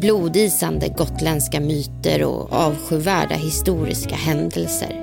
Blodisande 0.00 0.88
gotländska 0.88 1.60
myter 1.60 2.24
och 2.24 2.52
avskyvärda 2.52 3.34
historiska 3.34 4.14
händelser. 4.14 4.94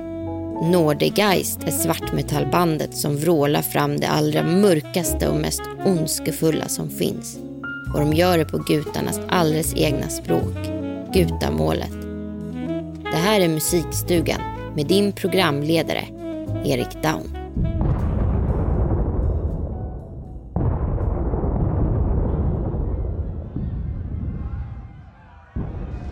Nordegeist 0.72 1.62
är 1.62 1.70
svartmetallbandet 1.70 2.96
som 2.96 3.16
vrålar 3.16 3.62
fram 3.62 4.00
det 4.00 4.08
allra 4.08 4.42
mörkaste 4.42 5.28
och 5.28 5.40
mest 5.40 5.62
ondskefulla 5.84 6.68
som 6.68 6.90
finns. 6.90 7.38
Och 7.94 8.00
de 8.00 8.12
gör 8.12 8.38
det 8.38 8.44
på 8.44 8.58
gutarnas 8.58 9.20
alldeles 9.28 9.74
egna 9.74 10.08
språk, 10.08 10.56
gutamålet. 11.14 11.92
Det 13.02 13.18
här 13.18 13.40
är 13.40 13.48
Musikstugan 13.48 14.40
med 14.76 14.86
din 14.86 15.12
programledare, 15.12 16.17
Erik 16.68 17.02
Daun. 17.02 17.38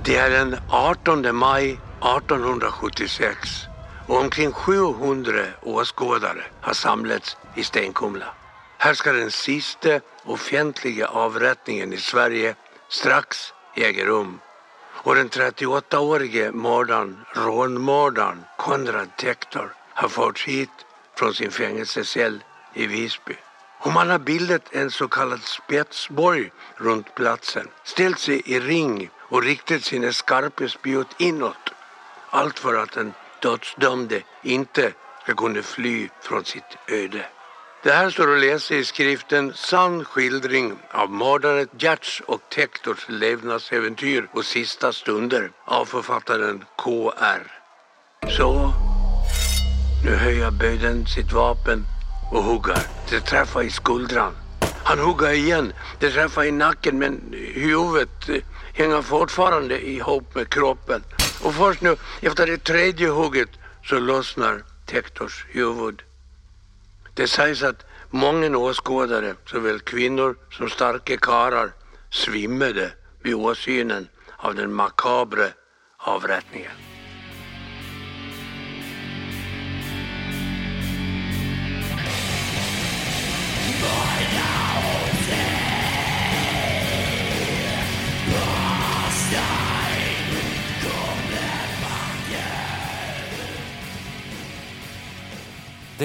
Det 0.05 0.17
är 0.17 0.31
den 0.31 0.57
18 0.71 1.37
maj 1.37 1.71
1876 1.71 3.67
och 4.07 4.17
omkring 4.17 4.53
700 4.53 5.33
åskådare 5.63 6.45
har 6.61 6.73
samlats 6.75 7.37
i 7.55 7.65
Stenkumla. 7.65 8.27
Här 8.79 8.95
ska 8.95 9.13
den 9.13 9.31
sista 9.31 10.01
offentliga 10.25 11.07
avrättningen 11.09 11.93
i 11.93 11.97
Sverige 11.97 12.55
strax 12.89 13.55
äga 13.77 14.05
rum. 14.05 14.41
Och 15.05 15.15
den 15.15 15.29
38-årige 15.29 16.53
mördaren, 16.53 17.25
rånmördaren 17.35 18.45
Konrad 18.59 19.17
Tektor 19.17 19.73
har 19.97 20.09
förts 20.09 20.45
hit 20.45 20.71
från 21.19 21.35
sin 21.35 21.51
fängelsecell 21.51 22.45
i 22.75 22.87
Visby. 22.87 23.37
Och 23.79 23.93
man 23.93 24.11
har 24.11 24.19
bildat 24.19 24.63
en 24.73 24.91
så 24.91 25.09
kallad 25.09 25.43
spetsborg 25.43 26.51
runt 26.77 27.15
platsen, 27.15 27.69
ställt 27.85 28.19
sig 28.19 28.43
i 28.45 28.61
ring 28.61 29.11
och 29.17 29.43
riktat 29.43 29.83
sina 29.83 30.13
skarpa 30.13 30.69
spjut 30.69 31.07
inåt. 31.19 31.73
Allt 32.31 32.59
för 32.59 32.75
att 32.75 32.93
den 32.93 33.13
dödsdömde 33.43 34.23
inte 34.43 34.93
ska 35.23 35.35
kunna 35.35 35.63
fly 35.63 36.09
från 36.23 36.45
sitt 36.45 36.77
öde. 36.89 37.27
Det 37.83 37.93
här 37.93 38.11
står 38.11 38.35
att 38.35 38.41
läsa 38.41 38.75
i 38.75 38.85
skriften 38.85 39.53
Sann 39.55 40.05
skildring 40.05 40.79
av 40.91 41.11
mördaren 41.11 41.69
Gerts 41.79 42.23
och 42.27 42.41
Tektors 42.49 43.07
levnadsäventyr 43.09 44.29
och 44.33 44.45
sista 44.45 44.93
stunder 44.93 45.51
av 45.65 45.85
författaren 45.85 46.65
K.R. 46.77 47.53
Så, 48.29 48.66
nu 50.05 50.15
höjer 50.17 50.51
böden 50.51 51.07
sitt 51.07 51.33
vapen 51.33 51.87
och 52.33 52.43
huggar. 52.43 52.83
Det 53.11 53.21
träffar 53.21 53.63
i 53.63 53.71
skuldran. 53.71 54.33
Han 54.85 54.99
hugger 54.99 55.31
igen. 55.31 55.73
Det 55.99 56.11
träffar 56.11 56.45
i 56.45 56.53
nacken 56.53 56.99
men 56.99 57.35
huvudet 57.55 58.29
eh, 58.29 58.43
hänger 58.75 59.03
fortfarande 59.03 59.89
ihop 59.89 60.35
med 60.35 60.49
kroppen. 60.49 61.03
Och 61.43 61.55
först 61.55 61.81
nu 61.81 61.97
efter 62.21 62.47
det 62.47 62.65
tredje 62.65 63.09
hugget 63.09 63.51
så 63.85 63.99
lossnar 63.99 64.63
Tektors 64.87 65.47
huvud. 65.49 66.03
Det 67.15 67.29
sägs 67.29 67.63
att 67.63 67.85
många 68.11 68.59
åskådare, 68.59 69.35
såväl 69.47 69.81
kvinnor 69.81 70.37
som 70.51 70.69
starka 70.71 71.17
karlar, 71.17 71.73
svimmade 72.11 72.93
vid 73.23 73.35
åsynen 73.35 74.09
av 74.37 74.55
den 74.55 74.73
makabre 74.73 75.53
avrättningen. 75.99 76.96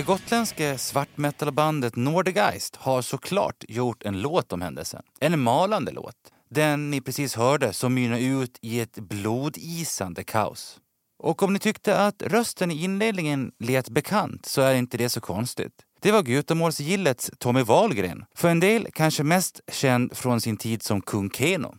Det 0.02 0.06
gotländska 0.06 0.78
svartmetalbandet 0.78 1.96
Nordegeist 1.96 2.76
har 2.76 3.02
såklart 3.02 3.64
gjort 3.68 4.04
en 4.04 4.22
låt 4.22 4.54
om 4.54 4.62
händelsen. 4.62 5.02
En 5.20 5.40
malande 5.40 5.92
låt. 5.92 6.16
Den 6.50 6.92
ni 6.92 7.02
precis 7.02 7.36
hörde 7.36 7.74
som 7.74 7.94
mynnar 7.94 8.20
ut 8.20 8.60
i 8.62 8.80
ett 8.80 9.00
blodisande 9.00 10.24
kaos. 10.24 10.80
Och 11.24 11.44
om 11.44 11.54
ni 11.54 11.60
tyckte 11.60 12.00
att 12.00 12.22
rösten 12.22 12.72
i 12.72 12.84
inledningen 12.84 13.52
lät 13.60 13.90
bekant 13.90 14.46
så 14.46 14.62
är 14.62 14.74
inte 14.74 14.98
det 14.98 15.10
så 15.10 15.22
konstigt. 15.22 15.74
Det 16.02 16.12
var 16.12 16.24
Gutamålsgillets 16.24 17.32
Tommy 17.38 17.64
Wahlgren. 17.64 18.26
För 18.36 18.50
en 18.50 18.60
del 18.60 18.88
kanske 18.94 19.24
mest 19.24 19.62
känd 19.72 20.18
från 20.18 20.42
sin 20.42 20.58
tid 20.58 20.84
som 20.84 21.02
kung 21.02 21.30
Keno. 21.30 21.76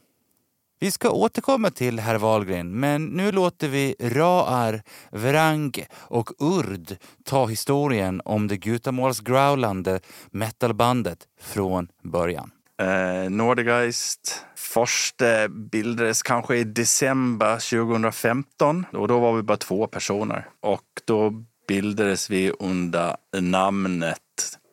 Vi 0.82 0.91
ska 0.91 1.10
återkomma 1.10 1.70
till 1.70 2.00
herr 2.00 2.19
Wahlgren, 2.19 2.81
men 2.81 3.06
nu 3.06 3.32
låter 3.32 3.69
vi 3.69 3.94
Raar, 4.00 4.82
Vrang 5.10 5.72
och 5.94 6.31
Urd 6.38 6.97
ta 7.25 7.47
historien 7.47 8.22
om 8.25 8.48
det 8.48 8.56
gutamålsgrowlande 8.56 10.00
metalbandet 10.31 11.19
från 11.41 11.88
början. 12.03 12.50
Eh, 12.81 13.31
Nordegeist 13.31 14.44
första 14.56 15.48
bildades 15.48 16.22
kanske 16.22 16.56
i 16.56 16.65
december 16.65 17.54
2015 17.54 18.87
och 18.92 19.09
då 19.09 19.19
var 19.19 19.32
vi 19.32 19.42
bara 19.42 19.56
två 19.56 19.87
personer. 19.87 20.48
Och 20.60 20.88
då 21.04 21.44
bildades 21.69 22.31
vi 22.31 22.50
under 22.50 23.16
namnet 23.41 24.19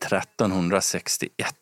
1361. 0.06 1.56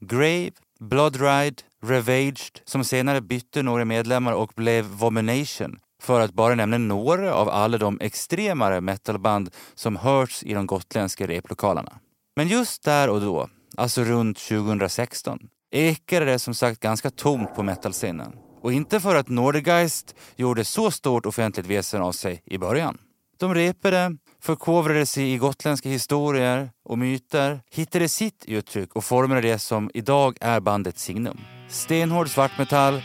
Grave, 0.00 0.52
Bloodride, 0.80 1.62
Ravaged, 1.82 2.60
som 2.64 2.84
senare 2.84 3.20
bytte 3.20 3.62
några 3.62 3.84
medlemmar 3.84 4.32
och 4.32 4.52
blev 4.56 4.84
Vomination, 4.84 5.78
för 6.04 6.20
att 6.20 6.34
bara 6.34 6.54
nämna 6.54 6.78
några 6.78 7.34
av 7.34 7.48
alla 7.48 7.78
de 7.78 7.98
extremare 8.00 8.80
metalband 8.80 9.50
som 9.74 9.96
hörts 9.96 10.42
i 10.42 10.54
de 10.54 10.66
gotländska 10.66 11.26
replokalerna. 11.26 11.92
Men 12.36 12.48
just 12.48 12.82
där 12.82 13.10
och 13.10 13.20
då, 13.20 13.48
alltså 13.76 14.04
runt 14.04 14.38
2016, 14.38 15.38
ekade 15.70 16.24
det 16.24 16.38
som 16.38 16.54
sagt 16.54 16.80
ganska 16.80 17.10
tomt 17.10 17.54
på 17.54 17.62
metalscenen. 17.62 18.32
Och 18.62 18.72
inte 18.72 19.00
för 19.00 19.16
att 19.16 19.28
Nordegeist 19.28 20.14
gjorde 20.36 20.64
så 20.64 20.90
stort 20.90 21.26
offentligt 21.26 21.66
väsen 21.66 22.02
av 22.02 22.12
sig 22.12 22.42
i 22.46 22.58
början. 22.58 22.98
De 23.38 23.54
repade, 23.54 24.16
förkovrade 24.42 25.06
sig 25.06 25.32
i 25.32 25.36
gotländska 25.36 25.88
historier 25.88 26.70
och 26.84 26.98
myter, 26.98 27.60
hittade 27.70 28.08
sitt 28.08 28.44
uttryck 28.46 28.96
och 28.96 29.04
formade 29.04 29.40
det 29.40 29.58
som 29.58 29.90
idag 29.94 30.36
är 30.40 30.60
bandets 30.60 31.02
signum. 31.02 31.40
Stenhård 31.68 32.28
svartmetall 32.28 33.02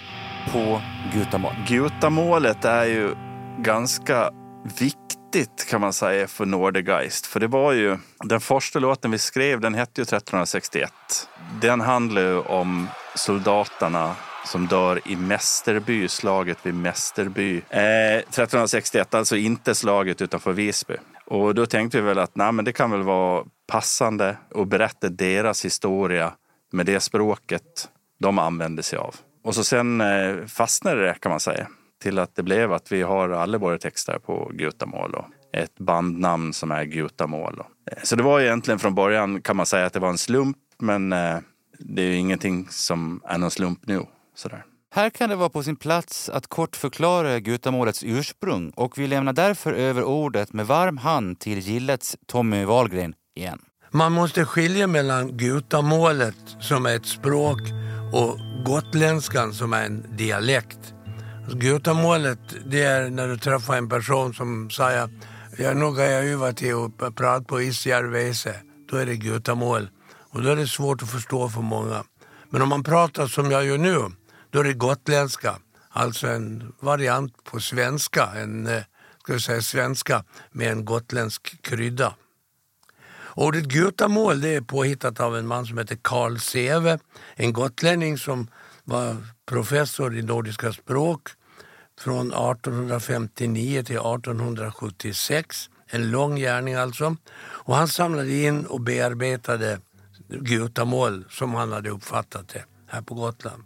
på 0.51 0.81
gutamål. 1.13 1.53
Gutamålet 1.67 2.65
är 2.65 2.85
ju 2.85 3.15
ganska 3.57 4.31
viktigt 4.79 5.67
kan 5.69 5.81
man 5.81 5.93
säga 5.93 6.27
för 6.27 6.45
Nordegeist. 6.45 7.25
För 7.25 7.39
det 7.39 7.47
var 7.47 7.73
ju 7.73 7.97
den 8.23 8.39
första 8.39 8.79
låten 8.79 9.11
vi 9.11 9.17
skrev, 9.17 9.61
den 9.61 9.73
hette 9.73 10.01
ju 10.01 10.03
1361. 10.03 10.91
Den 11.61 11.81
handlar 11.81 12.21
ju 12.21 12.39
om 12.39 12.87
soldaterna 13.15 14.15
som 14.45 14.67
dör 14.67 15.01
i 15.05 15.15
Mästerby, 15.15 16.07
slaget 16.07 16.57
vid 16.63 16.73
Mästerby. 16.73 17.57
Eh, 17.69 18.17
1361, 18.17 19.13
alltså 19.13 19.35
inte 19.35 19.75
slaget 19.75 20.21
utanför 20.21 20.51
Visby. 20.51 20.95
Och 21.25 21.55
då 21.55 21.65
tänkte 21.65 22.01
vi 22.01 22.07
väl 22.07 22.19
att 22.19 22.35
nej, 22.35 22.51
men 22.51 22.65
det 22.65 22.73
kan 22.73 22.91
väl 22.91 23.03
vara 23.03 23.45
passande 23.67 24.37
att 24.55 24.67
berätta 24.67 25.09
deras 25.09 25.65
historia 25.65 26.33
med 26.71 26.85
det 26.85 26.99
språket 26.99 27.89
de 28.19 28.39
använde 28.39 28.83
sig 28.83 28.99
av. 28.99 29.15
Och 29.43 29.55
så 29.55 29.63
sen 29.63 30.01
eh, 30.01 30.45
fastnade 30.45 31.05
det 31.05 31.13
kan 31.19 31.29
man 31.29 31.39
säga 31.39 31.67
till 32.01 32.19
att 32.19 32.35
det 32.35 32.43
blev 32.43 32.73
att 32.73 32.91
vi 32.91 33.01
har 33.01 33.29
alla 33.29 33.57
våra 33.57 33.77
texter 33.77 34.19
på 34.19 34.51
gutamål. 34.53 35.15
Och 35.15 35.25
ett 35.53 35.79
bandnamn 35.79 36.53
som 36.53 36.71
är 36.71 36.83
Gutamål. 36.83 37.63
Så 38.03 38.15
det 38.15 38.23
var 38.23 38.41
egentligen 38.41 38.79
från 38.79 38.95
början 38.95 39.41
kan 39.41 39.55
man 39.55 39.65
säga 39.65 39.85
att 39.85 39.93
det 39.93 39.99
var 39.99 40.09
en 40.09 40.17
slump 40.17 40.57
men 40.79 41.13
eh, 41.13 41.37
det 41.79 42.01
är 42.01 42.05
ju 42.05 42.15
ingenting 42.15 42.67
som 42.69 43.21
är 43.25 43.37
någon 43.37 43.51
slump 43.51 43.79
nu. 43.87 44.05
Sådär. 44.35 44.65
Här 44.91 45.09
kan 45.09 45.29
det 45.29 45.35
vara 45.35 45.49
på 45.49 45.63
sin 45.63 45.75
plats 45.75 46.29
att 46.29 46.47
kort 46.47 46.75
förklara 46.75 47.39
Gutamålets 47.39 48.03
ursprung 48.03 48.69
och 48.69 48.97
vi 48.97 49.07
lämnar 49.07 49.33
därför 49.33 49.73
över 49.73 50.03
ordet 50.03 50.53
med 50.53 50.67
varm 50.67 50.97
hand 50.97 51.39
till 51.39 51.59
Gillets 51.59 52.17
Tommy 52.27 52.65
Wahlgren 52.65 53.13
igen. 53.35 53.59
Man 53.91 54.11
måste 54.11 54.45
skilja 54.45 54.87
mellan 54.87 55.37
Gutamålet 55.37 56.35
som 56.59 56.85
är 56.85 56.95
ett 56.95 57.05
språk 57.05 57.59
och 58.11 58.39
gotländskan 58.65 59.53
som 59.53 59.73
är 59.73 59.85
en 59.85 60.15
dialekt. 60.17 60.93
Alltså, 61.41 61.57
Gutamålet 61.57 62.39
det 62.65 62.81
är 62.83 63.09
när 63.09 63.27
du 63.27 63.37
träffar 63.37 63.77
en 63.77 63.89
person 63.89 64.33
som 64.33 64.69
säger 64.69 65.09
ja, 65.57 65.73
nu 65.73 65.85
går 65.85 66.01
jag 66.01 66.25
över 66.25 66.53
till 66.53 66.75
att 66.75 67.15
prata 67.15 67.43
på 67.43 67.61
Isjärvese. 67.61 68.55
Då 68.89 68.97
är 68.97 69.05
det 69.05 69.15
Gutamål. 69.15 69.89
Och 70.31 70.41
då 70.41 70.49
är 70.49 70.55
det 70.55 70.67
svårt 70.67 71.03
att 71.03 71.09
förstå 71.09 71.49
för 71.49 71.61
många. 71.61 72.03
Men 72.49 72.61
om 72.61 72.69
man 72.69 72.83
pratar 72.83 73.27
som 73.27 73.51
jag 73.51 73.65
gör 73.65 73.77
nu, 73.77 74.11
då 74.49 74.59
är 74.59 74.63
det 74.63 74.73
gotländska. 74.73 75.55
Alltså 75.89 76.27
en 76.27 76.73
variant 76.79 77.43
på 77.43 77.59
svenska, 77.59 78.29
en 78.35 78.67
eh, 78.67 78.83
ska 79.23 79.33
vi 79.33 79.39
säga, 79.39 79.61
svenska 79.61 80.23
med 80.51 80.71
en 80.71 80.85
gotländsk 80.85 81.61
krydda. 81.61 82.13
Ordet 83.39 83.63
gutamål 83.63 84.41
det 84.41 84.55
är 84.55 84.61
påhittat 84.61 85.19
av 85.19 85.37
en 85.37 85.47
man 85.47 85.65
som 85.65 85.77
heter 85.77 85.97
Karl 86.01 86.37
Seve, 86.37 86.99
en 87.35 87.53
gotlänning 87.53 88.17
som 88.17 88.47
var 88.83 89.17
professor 89.45 90.17
i 90.17 90.21
nordiska 90.21 90.73
språk 90.73 91.29
från 91.99 92.27
1859 92.27 93.83
till 93.83 93.95
1876. 93.95 95.69
En 95.87 96.11
lång 96.11 96.35
gärning 96.35 96.73
alltså. 96.73 97.15
Och 97.41 97.75
han 97.75 97.87
samlade 97.87 98.33
in 98.33 98.65
och 98.65 98.81
bearbetade 98.81 99.79
gutamål 100.27 101.25
som 101.29 101.53
han 101.53 101.71
hade 101.71 101.89
uppfattat 101.89 102.47
det 102.47 102.63
här 102.87 103.01
på 103.01 103.13
Gotland. 103.13 103.63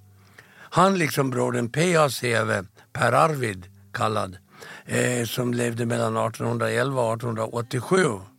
Han 0.56 0.98
liksom 0.98 1.30
brodern 1.30 1.70
P.A. 1.70 2.10
Seve, 2.10 2.66
Per 2.92 3.12
Arvid 3.12 3.66
kallad, 3.94 4.38
eh, 4.86 5.26
som 5.26 5.54
levde 5.54 5.86
mellan 5.86 6.18
1811 6.18 7.02
och 7.02 7.14
1887. 7.14 8.33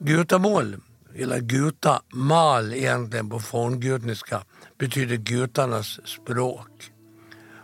Gutamål, 0.00 0.76
eller 1.14 1.40
gutamal 1.40 2.74
egentligen 2.74 3.30
på 3.30 3.40
forngutniska, 3.40 4.42
betyder 4.78 5.16
gutarnas 5.16 6.08
språk. 6.08 6.92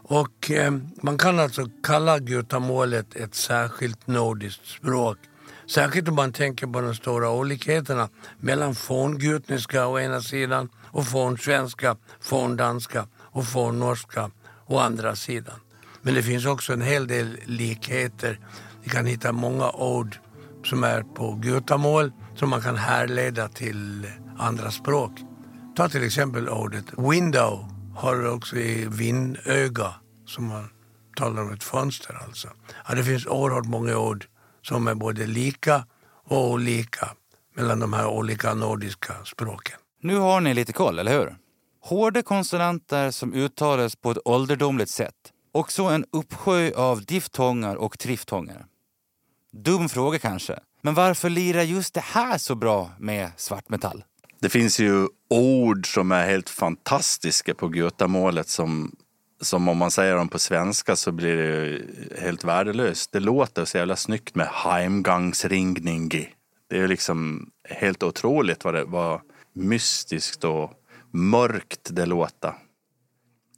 Och 0.09 0.50
eh, 0.50 0.73
man 1.03 1.19
kan 1.19 1.38
alltså 1.38 1.69
kalla 1.83 2.19
gutamålet 2.19 3.17
ett 3.17 3.35
särskilt 3.35 4.06
nordiskt 4.06 4.67
språk 4.67 5.19
Särskilt 5.67 6.09
om 6.09 6.15
man 6.15 6.33
tänker 6.33 6.67
på 6.67 6.81
de 6.81 6.94
stora 6.94 7.31
olikheterna 7.31 8.09
mellan 8.39 8.75
forngutniska 8.75 9.87
å 9.87 9.99
ena 9.99 10.21
sidan 10.21 10.69
och 10.85 11.06
fornsvenska, 11.06 11.97
forndanska 12.21 13.06
och 13.17 13.47
fornnorska 13.47 14.31
å 14.67 14.79
andra 14.79 15.17
sidan. 15.17 15.55
Men 16.03 16.15
det 16.15 16.23
finns 16.23 16.47
också 16.47 16.73
en 16.73 16.82
hel 16.82 17.06
del 17.06 17.39
likheter. 17.44 18.41
Vi 18.82 18.91
kan 18.91 19.06
hitta 19.06 19.32
många 19.32 19.71
ord 19.71 20.19
som 20.65 20.85
är 20.85 21.03
på 21.03 21.32
gutamål 21.32 22.12
som 22.37 22.50
man 22.50 22.62
kan 22.62 22.77
härleda 22.77 23.49
till 23.49 24.06
andra 24.38 24.71
språk. 24.71 25.12
Ta 25.77 25.88
till 25.88 26.05
exempel 26.05 26.49
ordet 26.49 26.85
window 26.97 27.69
har 27.97 28.29
också 28.35 28.56
i 28.56 28.87
vindöga 28.88 29.94
som 30.27 30.44
man 30.47 30.69
talar 31.17 31.43
om 31.43 31.53
ett 31.53 31.65
fönster 31.65 32.19
alltså. 32.27 32.49
Ja, 32.88 32.94
det 32.94 33.05
finns 33.05 33.27
oerhört 33.27 33.67
många 33.67 33.99
ord 33.99 34.27
som 34.62 34.88
är 34.88 34.94
både 34.94 35.27
lika 35.27 35.87
och 36.25 36.50
olika 36.50 37.09
mellan 37.55 37.81
de 37.81 37.93
här 37.93 38.06
olika 38.06 38.55
nordiska 38.55 39.15
språken. 39.25 39.77
Nu 40.03 40.17
har 40.17 40.41
ni 40.41 40.55
lite 40.55 40.73
koll, 40.73 40.99
eller 40.99 41.19
hur? 41.19 41.37
Hårda 41.82 42.23
konsonanter 42.23 43.11
som 43.11 43.35
uttalas 43.35 43.97
på 43.97 44.11
ett 44.11 44.19
ålderdomligt 44.25 44.91
sätt. 44.91 45.15
Och 45.53 45.73
så 45.73 45.89
en 45.89 46.05
uppsjö 46.12 46.71
av 46.77 47.05
diftongar 47.05 47.77
och 47.77 47.99
triftonger. 47.99 48.67
Dum 49.53 49.89
fråga 49.89 50.19
kanske, 50.19 50.59
men 50.82 50.94
varför 50.94 51.31
lirar 51.31 51.62
just 51.62 51.94
det 51.94 52.05
här 52.05 52.38
så 52.38 52.55
bra 52.55 52.90
med 52.99 53.31
svartmetall? 53.37 54.05
Det 54.40 54.49
finns 54.49 54.81
ju 54.81 55.08
ord 55.31 55.94
som 55.94 56.12
är 56.12 56.26
helt 56.26 56.50
fantastiska 56.50 57.55
på 57.55 57.75
götamålet 57.75 58.49
som 58.49 58.96
som 59.40 59.69
om 59.69 59.78
man 59.78 59.90
säger 59.90 60.17
dem 60.17 60.28
på 60.28 60.38
svenska 60.38 60.96
så 60.96 61.12
blir 61.12 61.37
det 61.37 61.82
helt 62.20 62.44
värdelöst. 62.44 63.12
Det 63.12 63.20
låter 63.20 63.64
så 63.64 63.78
jävla 63.78 63.96
snyggt 63.96 64.34
med 64.34 64.46
heimgangsringning. 64.46 66.11
Det 66.69 66.79
är 66.79 66.88
liksom 66.88 67.50
helt 67.69 68.02
otroligt 68.02 68.64
vad, 68.64 68.75
det, 68.75 68.84
vad 68.84 69.20
mystiskt 69.52 70.44
och 70.44 70.70
mörkt 71.11 71.88
det 71.90 72.06
låter. 72.06 72.55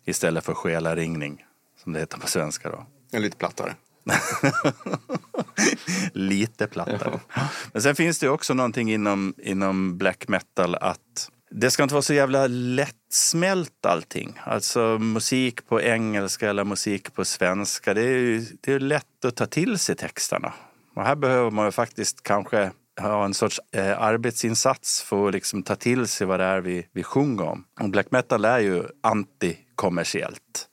Istället 0.04 0.44
för 0.44 0.54
själaringning, 0.54 1.44
som 1.82 1.92
det 1.92 2.00
heter 2.00 2.18
på 2.18 2.26
svenska 2.26 2.70
då. 2.70 2.86
Lite 3.18 3.36
plattare. 3.36 3.74
lite 6.12 6.66
plattare. 6.66 7.20
Ja. 7.34 7.48
Men 7.72 7.82
sen 7.82 7.94
finns 7.94 8.18
det 8.18 8.28
också 8.28 8.54
någonting 8.54 8.92
inom, 8.92 9.34
inom 9.38 9.98
black 9.98 10.28
metal 10.28 10.74
att 10.74 11.30
det 11.50 11.70
ska 11.70 11.82
inte 11.82 11.94
vara 11.94 12.02
så 12.02 12.14
jävla 12.14 12.46
lättsmält 12.46 13.86
allting. 13.86 14.38
Alltså 14.44 14.98
musik 14.98 15.68
på 15.68 15.82
engelska 15.82 16.50
eller 16.50 16.64
musik 16.64 17.14
på 17.14 17.24
svenska. 17.24 17.94
Det 17.94 18.02
är 18.02 18.18
ju 18.18 18.46
det 18.60 18.72
är 18.72 18.80
lätt 18.80 19.24
att 19.24 19.36
ta 19.36 19.46
till 19.46 19.78
sig 19.78 19.96
texterna. 19.96 20.52
Och 20.94 21.04
här 21.04 21.16
behöver 21.16 21.50
man 21.50 21.64
ju 21.64 21.72
faktiskt 21.72 22.22
kanske 22.22 22.70
ha 23.00 23.24
en 23.24 23.34
sorts 23.34 23.60
eh, 23.72 24.02
arbetsinsats 24.02 25.02
för 25.02 25.28
att 25.28 25.34
liksom 25.34 25.62
ta 25.62 25.76
till 25.76 26.06
sig 26.06 26.26
vad 26.26 26.40
det 26.40 26.44
är 26.44 26.60
vi, 26.60 26.86
vi 26.92 27.02
sjunger 27.02 27.44
om. 27.44 27.64
Och 27.80 27.90
black 27.90 28.10
metal 28.10 28.44
är 28.44 28.58
ju 28.58 28.84
antikommersiellt. 29.02 30.68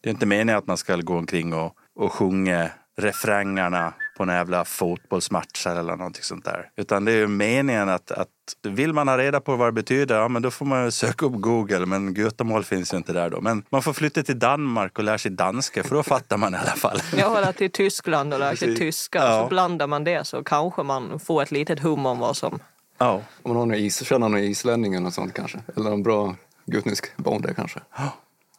Det 0.00 0.08
är 0.08 0.10
inte 0.10 0.26
meningen 0.26 0.58
att 0.58 0.66
man 0.66 0.76
ska 0.76 0.96
gå 0.96 1.16
omkring 1.16 1.54
och, 1.54 1.72
och 1.94 2.12
sjunga 2.12 2.70
refrängerna 2.98 3.92
på 4.16 4.22
en 4.22 4.28
jävla 4.28 4.64
fotbollsmatch 4.64 5.66
eller 5.66 5.96
någonting 5.96 6.22
sånt 6.22 6.44
där. 6.44 6.70
Utan 6.76 7.04
det 7.04 7.12
är 7.12 7.16
ju 7.16 7.26
meningen 7.26 7.88
att, 7.88 8.10
att 8.10 8.28
vill 8.62 8.92
man 8.92 9.08
ha 9.08 9.18
reda 9.18 9.40
på 9.40 9.56
vad 9.56 9.68
det 9.68 9.72
betyder, 9.72 10.18
ja 10.18 10.28
men 10.28 10.42
då 10.42 10.50
får 10.50 10.66
man 10.66 10.92
söka 10.92 11.26
upp 11.26 11.32
Google. 11.32 11.86
Men 11.86 12.14
Götamål 12.14 12.64
finns 12.64 12.92
ju 12.92 12.96
inte 12.96 13.12
där 13.12 13.30
då. 13.30 13.40
Men 13.40 13.62
man 13.70 13.82
får 13.82 13.92
flytta 13.92 14.22
till 14.22 14.38
Danmark 14.38 14.98
och 14.98 15.04
lära 15.04 15.18
sig 15.18 15.30
danska 15.30 15.84
för 15.84 15.94
då 15.94 16.02
fattar 16.02 16.36
man 16.36 16.54
i 16.54 16.56
alla 16.56 16.70
fall. 16.70 17.00
Ja, 17.16 17.38
eller 17.38 17.52
till 17.52 17.72
Tyskland 17.72 18.34
och 18.34 18.40
lära 18.40 18.56
sig 18.56 18.76
tyska. 18.76 19.18
Ja. 19.18 19.42
Så 19.42 19.48
blandar 19.48 19.86
man 19.86 20.04
det 20.04 20.26
så 20.26 20.44
kanske 20.44 20.82
man 20.82 21.20
får 21.20 21.42
ett 21.42 21.50
litet 21.50 21.80
hum 21.80 22.06
om 22.06 22.18
vad 22.18 22.36
som... 22.36 22.58
Ja. 22.98 23.12
Om 23.14 23.22
man 23.42 23.56
har 23.56 23.66
någon 23.66 23.74
is, 23.74 24.04
känner 24.04 24.28
någon 24.28 24.40
islänning 24.40 24.94
eller 24.94 25.04
något 25.04 25.14
sånt 25.14 25.34
kanske. 25.34 25.58
Eller 25.76 25.90
en 25.90 26.02
bra 26.02 26.34
gutnisk 26.66 27.16
bonde 27.16 27.54
kanske. 27.54 27.80
Ja. 27.96 28.12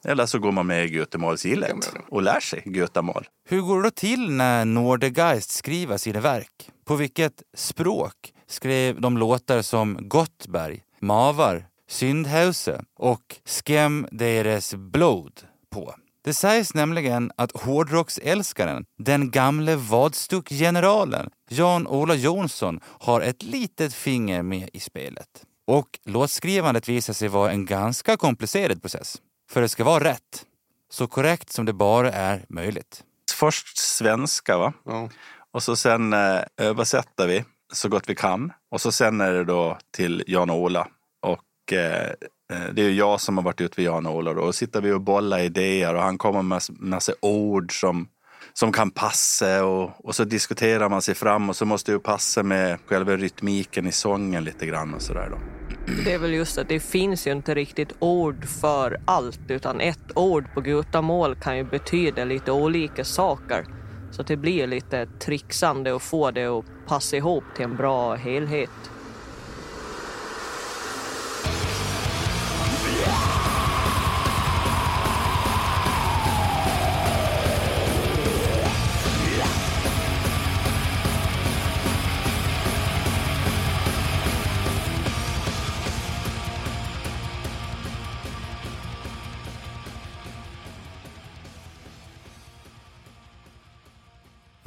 Eller 0.05 0.25
så 0.25 0.39
går 0.39 0.51
man 0.51 0.67
med 0.67 0.85
i 0.85 0.95
Götemålsgillet 0.95 1.93
och 2.09 2.21
lär 2.21 2.39
sig 2.39 2.63
Götamål. 2.65 3.27
Hur 3.49 3.61
går 3.61 3.77
det 3.77 3.83
då 3.83 3.91
till 3.91 4.31
när 4.31 4.65
Nordegeist 4.65 5.51
skriver 5.51 5.97
sina 5.97 6.19
verk? 6.19 6.69
På 6.85 6.95
vilket 6.95 7.43
språk 7.53 8.33
skrev 8.47 9.01
de 9.01 9.17
låtar 9.17 9.61
som 9.61 9.97
Gottberg, 10.01 10.81
Mavar, 10.99 11.65
Syndhause 11.89 12.83
och 12.95 13.35
Skem 13.45 14.07
deres 14.11 14.75
blod 14.75 15.41
på? 15.69 15.95
Det 16.23 16.33
sägs 16.33 16.73
nämligen 16.73 17.31
att 17.35 17.61
hårdrocksälskaren, 17.61 18.85
den 18.97 19.31
gamle 19.31 19.75
vadstuckgeneralen 19.75 21.29
Jan-Ola 21.49 22.15
Jonsson 22.15 22.79
har 22.83 23.21
ett 23.21 23.43
litet 23.43 23.93
finger 23.93 24.43
med 24.43 24.69
i 24.73 24.79
spelet. 24.79 25.45
Och 25.67 25.99
låtskrivandet 26.05 26.89
visar 26.89 27.13
sig 27.13 27.27
vara 27.27 27.51
en 27.51 27.65
ganska 27.65 28.17
komplicerad 28.17 28.81
process. 28.81 29.17
För 29.49 29.61
det 29.61 29.69
ska 29.69 29.83
vara 29.83 30.03
rätt. 30.03 30.45
Så 30.89 31.07
korrekt 31.07 31.51
som 31.51 31.65
det 31.65 31.73
bara 31.73 32.11
är 32.11 32.45
möjligt. 32.49 33.03
Först 33.33 33.77
svenska 33.77 34.57
va? 34.57 34.73
Ja. 34.85 35.09
Och 35.51 35.63
så 35.63 35.75
sen 35.75 36.13
eh, 36.13 36.41
översätter 36.57 37.27
vi 37.27 37.45
så 37.73 37.89
gott 37.89 38.09
vi 38.09 38.15
kan. 38.15 38.53
Och 38.71 38.81
så 38.81 38.91
sen 38.91 39.21
är 39.21 39.33
det 39.33 39.43
då 39.43 39.77
till 39.91 40.23
Jan 40.27 40.49
och 40.49 40.57
Ola. 40.57 40.87
Och 41.21 41.73
eh, 41.73 42.09
eh 42.53 42.73
det 42.73 42.81
är 42.81 42.89
jag 42.89 43.21
som 43.21 43.37
har 43.37 43.43
varit 43.43 43.61
ute 43.61 43.81
med 43.81 43.85
Jan 43.85 44.05
och 44.05 44.15
Ola. 44.15 44.33
Då. 44.33 44.41
Och 44.41 44.55
sitter 44.55 44.81
vi 44.81 44.91
och 44.91 45.01
bollar 45.01 45.39
idéer 45.39 45.95
och 45.95 46.01
han 46.01 46.17
kommer 46.17 46.41
med 46.41 46.61
massa 46.69 47.13
ord 47.21 47.79
som, 47.79 48.07
som 48.53 48.71
kan 48.71 48.91
passa. 48.91 49.65
Och, 49.65 50.05
och 50.05 50.15
så 50.15 50.23
diskuterar 50.23 50.89
man 50.89 51.01
sig 51.01 51.15
fram 51.15 51.49
och 51.49 51.55
så 51.55 51.65
måste 51.65 51.91
det 51.91 51.99
passa 51.99 52.43
med 52.43 52.79
själva 52.85 53.17
rytmiken 53.17 53.87
i 53.87 53.91
sången 53.91 54.43
lite 54.43 54.65
grann 54.65 54.93
och 54.93 55.01
sådär 55.01 55.29
då. 55.29 55.58
Det 55.85 56.13
är 56.13 56.17
väl 56.17 56.33
just 56.33 56.57
att 56.57 56.69
det 56.69 56.79
finns 56.79 57.27
ju 57.27 57.31
inte 57.31 57.55
riktigt 57.55 57.93
ord 57.99 58.45
för 58.45 58.97
allt 59.05 59.39
utan 59.47 59.81
ett 59.81 60.17
ord 60.17 60.53
på 60.53 60.61
gutamål 60.61 61.35
kan 61.35 61.57
ju 61.57 61.63
betyda 61.63 62.25
lite 62.25 62.51
olika 62.51 63.05
saker. 63.05 63.65
Så 64.11 64.23
det 64.23 64.37
blir 64.37 64.67
lite 64.67 65.05
trixande 65.05 65.95
att 65.95 66.01
få 66.01 66.31
det 66.31 66.45
att 66.45 66.65
passa 66.87 67.17
ihop 67.17 67.43
till 67.55 67.65
en 67.65 67.75
bra 67.75 68.15
helhet. 68.15 68.69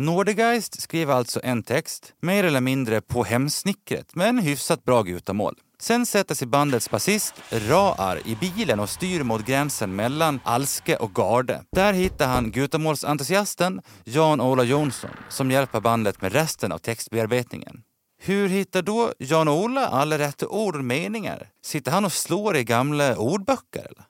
Nordegeist 0.03 0.81
skrev 0.81 1.11
alltså 1.11 1.41
en 1.43 1.63
text, 1.63 2.15
mer 2.21 2.45
eller 2.45 2.61
mindre 2.61 3.01
på 3.01 3.25
hemsnickret, 3.25 4.15
men 4.15 4.39
hyfsat 4.39 4.85
bra 4.85 5.03
gutamål. 5.03 5.55
Sen 5.79 6.07
sätter 6.07 6.35
sig 6.35 6.47
bandets 6.47 6.91
basist 6.91 7.35
Raar 7.51 8.21
i 8.27 8.37
bilen 8.37 8.81
och 8.81 8.89
styr 8.89 9.23
mot 9.23 9.47
gränsen 9.47 9.97
mellan 9.97 10.41
Alske 10.45 10.97
och 10.97 11.15
Garde. 11.15 11.63
Där 11.73 11.93
hittar 11.93 12.29
han 12.29 12.51
gutamålsentusiasten 12.51 13.83
Jan-Ola 14.05 14.63
Jonsson 14.63 15.11
som 15.29 15.51
hjälper 15.51 15.81
bandet 15.81 16.23
med 16.23 16.33
resten 16.33 16.73
av 16.73 16.79
textbearbetningen. 16.79 17.83
Hur 18.23 18.49
hittar 18.49 18.83
då 18.83 19.13
Jan-Ola 19.19 19.87
alla 19.87 20.19
rätta 20.19 20.49
ord 20.49 20.77
och 20.77 20.85
meningar? 20.85 21.49
Sitter 21.65 21.91
han 21.91 22.05
och 22.05 22.13
slår 22.13 22.57
i 22.57 22.65
gamla 22.65 23.17
ordböcker? 23.17 23.81
Eller? 23.81 24.05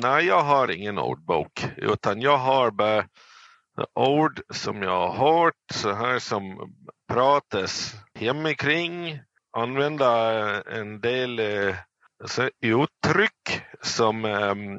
Nej, 0.00 0.26
jag 0.26 0.42
har 0.42 0.70
ingen 0.70 0.98
ordbok, 0.98 1.66
utan 1.76 2.20
jag 2.20 2.38
har 2.38 2.70
bara 2.70 3.04
ord 3.94 4.40
som 4.50 4.82
jag 4.82 5.08
har 5.08 5.42
hört 5.44 5.54
så 5.72 5.92
här 5.92 6.18
som 6.18 6.74
pratas 7.12 7.94
hemikring 8.14 9.20
använda 9.52 10.62
en 10.62 11.00
del 11.00 11.40
alltså, 12.22 12.50
uttryck 12.60 13.62
som 13.82 14.24
um, 14.24 14.78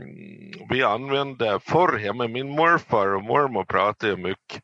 vi 0.70 0.84
använde 0.84 1.60
förr 1.60 1.98
hemma. 1.98 2.28
Min 2.28 2.50
morfar 2.50 3.16
och 3.16 3.24
mormor 3.24 3.64
pratade 3.64 4.18
mycket 4.18 4.64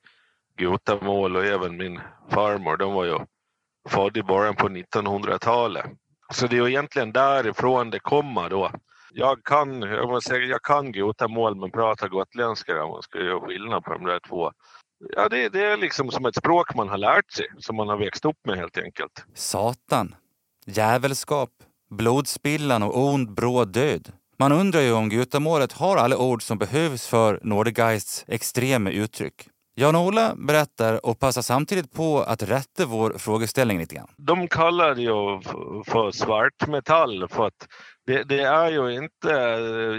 gutamål 0.58 1.36
och 1.36 1.46
även 1.46 1.78
min 1.78 2.02
farmor. 2.30 2.78
De 2.78 2.94
var 2.94 3.06
ju 3.06 3.20
födda 3.90 4.20
i 4.20 4.24
början 4.24 4.56
på 4.56 4.70
1900-talet. 4.70 5.86
Så 6.34 6.48
det 6.48 6.58
är 6.58 6.62
ju 6.62 6.70
egentligen 6.70 7.12
därifrån 7.12 7.90
det 7.90 8.00
kommer 8.00 8.50
då. 8.50 8.72
Jag 9.16 9.44
kan, 9.44 9.82
jag, 9.82 10.10
måste 10.10 10.30
säga, 10.30 10.46
jag 10.46 10.62
kan 10.62 10.92
gutamål 10.92 11.56
men 11.56 11.72
pratar 11.72 12.08
gotländska 12.08 12.84
om 12.84 12.92
man 12.92 13.02
ska 13.02 13.20
göra 13.20 13.40
skillnad 13.40 13.84
på 13.84 13.94
de 13.94 14.04
där 14.04 14.20
två. 14.28 14.52
Ja, 15.16 15.30
det, 15.30 15.50
det, 15.50 15.66
är 15.66 15.78
liksom 15.78 16.12
som 16.12 16.26
ett 16.26 16.36
språk 16.36 16.76
man 16.76 16.90
har 16.90 16.98
lärt 16.98 17.32
sig, 17.32 17.46
som 17.60 17.76
man 17.76 17.88
har 17.88 17.98
växt 17.98 18.26
upp 18.26 18.38
med 18.46 18.58
helt 18.58 18.78
enkelt. 18.78 19.26
Satan, 19.34 20.16
djävulskap, 20.66 21.50
blodspillan 21.90 22.84
och 22.84 22.98
ond 22.98 23.34
bråd 23.34 23.74
död. 23.74 24.12
Man 24.40 24.52
undrar 24.52 24.82
ju 24.82 24.94
om 24.94 25.10
gutamålet 25.10 25.74
har 25.74 25.98
alla 25.98 26.18
ord 26.18 26.44
som 26.44 26.58
behövs 26.58 27.08
för 27.08 27.40
Nordegeists 27.44 28.26
extrema 28.28 28.90
uttryck. 28.90 29.48
Jan-Ola 29.76 30.36
berättar 30.36 31.06
och 31.06 31.20
passar 31.20 31.42
samtidigt 31.42 31.94
på 31.94 32.22
att 32.22 32.44
rätta 32.44 32.86
vår 32.86 33.18
frågeställning 33.18 33.80
lite 33.80 33.96
grann. 33.96 34.08
De 34.18 34.48
kallar 34.48 34.96
det 34.96 35.02
ju 35.02 35.42
för 35.86 36.12
svartmetall 36.12 37.28
för 37.28 37.48
att 37.48 37.68
det, 38.06 38.24
det, 38.24 38.42
är 38.42 38.72
ju 38.72 38.96
inte, 38.96 39.30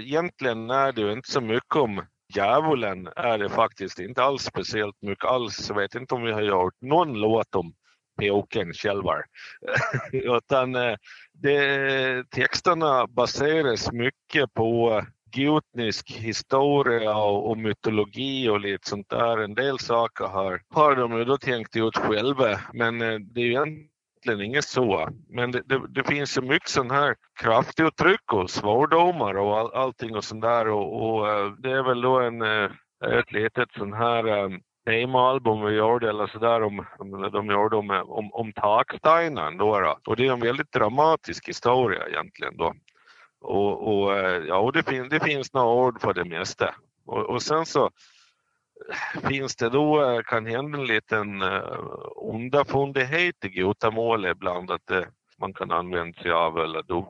egentligen 0.04 0.70
är 0.70 0.92
det 0.92 1.00
ju 1.00 1.12
inte 1.12 1.30
så 1.30 1.40
mycket 1.40 1.76
om 1.76 2.06
djävulen 2.34 3.08
är 3.16 3.38
det 3.38 3.49
faktiskt 3.49 3.99
inte 3.99 4.23
alls 4.23 4.42
speciellt 4.42 5.02
mycket 5.02 5.25
alls. 5.25 5.68
Jag 5.68 5.76
vet 5.76 5.94
inte 5.94 6.14
om 6.14 6.23
vi 6.23 6.32
har 6.32 6.42
gjort 6.42 6.80
någon 6.80 7.12
låt 7.12 7.54
om 7.54 7.75
pjåken 8.20 8.73
själva. 8.73 9.14
Utan 10.12 10.75
eh, 10.75 10.96
det, 11.32 12.30
texterna 12.30 13.06
baseras 13.06 13.92
mycket 13.92 14.54
på 14.54 15.02
gutnisk 15.32 16.11
historia 16.11 17.16
och, 17.16 17.50
och, 17.50 17.58
mytologi 17.58 18.49
och 18.49 18.61
lite 18.61 18.88
sånt 18.88 19.08
där. 19.08 19.38
En 19.38 19.54
del 19.54 19.78
saker 19.78 20.25
har, 20.25 20.62
har 20.68 20.96
de 20.96 21.18
ju 21.18 21.25
då 21.25 21.38
tänkt 21.38 21.76
ut 21.76 21.96
själva 21.96 22.61
men 22.73 23.02
eh, 23.02 23.18
det 23.18 23.40
är 23.40 23.46
ju 23.46 23.54
en 23.54 23.93
egentligen 24.25 24.50
inget 24.50 24.64
så. 24.64 25.09
Men 25.28 25.50
det, 25.50 25.62
det, 25.66 25.83
det 25.88 26.04
finns 26.04 26.38
ju 26.38 26.43
mycket 26.43 26.69
sån 26.69 26.90
här 26.90 27.14
kraftuttryck 27.40 28.33
och 28.33 28.50
svordomar 28.50 29.35
och 29.35 29.59
all, 29.59 29.73
allting 29.75 30.16
och 30.16 30.25
sånt 30.25 30.43
där 30.43 30.69
och, 30.69 31.02
och, 31.02 31.28
eh, 31.28 31.52
det 31.59 31.71
är 31.71 31.83
väl 31.83 32.00
då 32.00 32.21
en, 32.21 32.43
eh, 32.43 32.71
ett 33.19 33.33
litet 33.33 33.69
sån 33.78 33.93
här 33.93 34.26
um, 34.26 34.61
vi 34.87 35.76
gjorde 35.76 36.09
eller 36.09 36.26
sådär 36.26 36.62
om, 36.62 36.87
de 37.33 37.47
gjorde 37.50 37.76
om, 37.76 37.90
om, 37.90 38.33
om 38.33 38.52
taksteinen 38.52 39.57
då, 39.57 39.81
då. 39.81 39.99
Och 40.07 40.16
det 40.16 40.26
är 40.26 40.33
en 40.33 40.40
väldigt 40.40 40.73
dramatisk 40.73 41.49
historia 41.49 42.09
egentligen 42.09 42.57
då. 42.57 42.75
Och, 43.40 43.88
och 43.88 44.12
ja, 44.49 44.59
och 44.59 44.73
det, 44.73 44.83
fin, 44.83 45.09
det 45.09 45.21
finns 45.21 45.52
några 45.52 45.69
ord 45.69 46.00
för 46.00 46.14
det 46.14 46.25
mesta. 46.25 46.75
Och, 47.07 47.31
och 47.31 47.43
sen 47.43 47.66
så 47.66 47.90
finns 49.28 49.57
det 49.57 49.69
då 49.69 50.02
eh, 50.02 50.23
kan 50.23 50.47
hända 50.47 50.78
en 50.78 50.87
liten 50.87 51.43
eh, 51.43 51.78
underfundighet 52.31 53.45
i 53.45 53.49
gutamål 53.49 54.26
ibland 54.26 54.71
att 54.71 54.87
det, 54.87 55.07
man 55.38 55.54
kan 55.54 55.71
använda 55.71 56.23
sig 56.23 56.31
av 56.31 56.59
eller 56.59 56.83
do, 56.83 57.09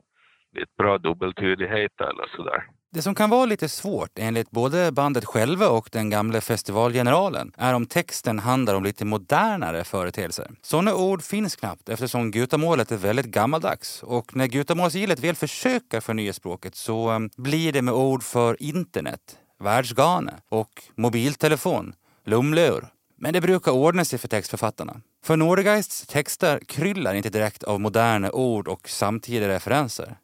lite 0.55 0.71
bra 0.77 0.97
dubbeltydighet 0.97 2.01
eller 2.01 2.35
sådär. 2.35 2.63
Det 2.95 3.01
som 3.01 3.15
kan 3.15 3.29
vara 3.29 3.45
lite 3.45 3.69
svårt 3.69 4.19
enligt 4.19 4.51
både 4.51 4.91
bandet 4.91 5.25
själva 5.25 5.69
och 5.69 5.89
den 5.91 6.09
gamla 6.09 6.41
festivalgeneralen 6.41 7.51
är 7.57 7.73
om 7.73 7.85
texten 7.85 8.39
handlar 8.39 8.75
om 8.75 8.83
lite 8.83 9.05
modernare 9.05 9.83
företeelser. 9.83 10.51
Sådana 10.61 10.95
ord 10.95 11.21
finns 11.23 11.55
knappt 11.55 11.89
eftersom 11.89 12.31
gutamålet 12.31 12.91
är 12.91 12.97
väldigt 12.97 13.25
gammaldags 13.25 14.03
och 14.03 14.35
när 14.35 14.47
gutamålsgillet 14.47 15.19
väl 15.19 15.35
försöker 15.35 15.99
förnya 15.99 16.33
språket 16.33 16.75
så 16.75 17.29
blir 17.37 17.71
det 17.71 17.81
med 17.81 17.93
ord 17.93 18.23
för 18.23 18.63
internet, 18.63 19.39
världsgane 19.59 20.33
och 20.49 20.83
mobiltelefon, 20.95 21.93
lumlur. 22.25 22.87
Men 23.17 23.33
det 23.33 23.41
brukar 23.41 23.71
ordna 23.71 24.05
sig 24.05 24.19
för 24.19 24.27
textförfattarna. 24.27 25.01
För 25.23 25.37
Nordegeists 25.37 26.07
texter 26.07 26.59
kryllar 26.67 27.13
inte 27.13 27.29
direkt 27.29 27.63
av 27.63 27.81
moderna 27.81 28.31
ord 28.31 28.67
och 28.67 28.89
samtida 28.89 29.47
referenser. 29.47 30.17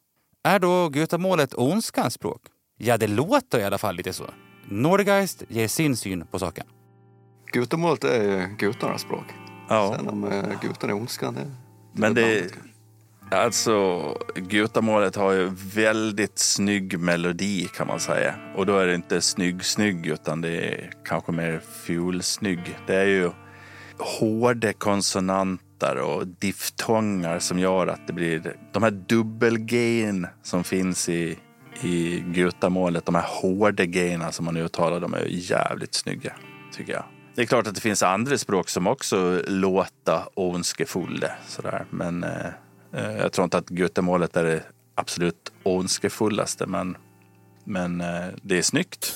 Är 0.44 0.58
då 0.58 0.88
gutamålet 0.88 1.54
ondskans 1.54 2.14
språk? 2.14 2.42
Ja, 2.78 2.98
det 2.98 3.06
låter 3.06 3.60
i 3.60 3.64
alla 3.64 3.78
fall 3.78 3.96
lite 3.96 4.12
så. 4.12 4.24
Nordegeist 4.64 5.42
ger 5.48 5.68
sin 5.68 5.96
syn 5.96 6.26
på 6.30 6.38
saken. 6.38 6.66
Gutamålet 7.52 8.04
är 8.04 8.46
gutarnas 8.46 9.02
språk. 9.02 9.24
Ja. 9.68 9.94
Sen 9.96 10.08
om 10.08 10.24
uh, 10.24 10.60
gutan 10.60 10.90
är 10.90 10.94
ondskan, 10.94 11.34
det, 11.34 11.50
Men 11.92 12.14
det, 12.14 12.54
Alltså, 13.32 14.02
Gutamålet 14.34 15.16
har 15.16 15.32
ju 15.32 15.50
väldigt 15.74 16.38
snygg 16.38 16.98
melodi 16.98 17.68
kan 17.76 17.86
man 17.86 18.00
säga. 18.00 18.34
Och 18.56 18.66
då 18.66 18.78
är 18.78 18.86
det 18.86 18.94
inte 18.94 19.20
snygg-snygg 19.20 20.06
utan 20.06 20.40
det 20.40 20.50
är 20.50 20.92
kanske 21.04 21.32
mer 21.32 21.60
fulsnygg. 21.86 22.78
Det 22.86 22.94
är 22.94 23.06
ju 23.06 23.30
hårda 23.98 24.72
konsonanter 24.72 25.96
och 25.96 26.26
diftongar 26.26 27.38
som 27.38 27.58
gör 27.58 27.86
att 27.86 28.06
det 28.06 28.12
blir 28.12 28.56
de 28.72 28.82
här 28.82 28.90
dubbelgain 28.90 30.26
som 30.42 30.64
finns 30.64 31.08
i, 31.08 31.38
i 31.82 32.24
gutamålet. 32.26 33.06
De 33.06 33.14
här 33.14 33.26
hårda 33.28 33.84
gaina 33.84 34.32
som 34.32 34.44
man 34.44 34.56
uttalar, 34.56 35.00
de 35.00 35.14
är 35.14 35.26
jävligt 35.28 35.94
snygga 35.94 36.32
tycker 36.72 36.92
jag. 36.92 37.04
Det 37.34 37.42
är 37.42 37.46
klart 37.46 37.66
att 37.66 37.74
det 37.74 37.80
finns 37.80 38.02
andra 38.02 38.38
språk 38.38 38.68
som 38.68 38.86
också 38.86 39.42
låter 39.46 40.22
ondskefulla 40.34 41.30
sådär, 41.46 41.84
men 41.90 42.24
Eh, 42.24 42.30
Eh, 42.92 43.16
jag 43.16 43.32
tror 43.32 43.44
inte 43.44 43.58
att 43.58 43.70
Götemålet 43.70 44.36
är 44.36 44.44
det 44.44 44.62
absolut 44.94 45.52
ondskefullaste, 45.62 46.66
men, 46.66 46.96
men 47.64 48.00
eh, 48.00 48.26
det 48.42 48.58
är 48.58 48.62
snyggt. 48.62 49.14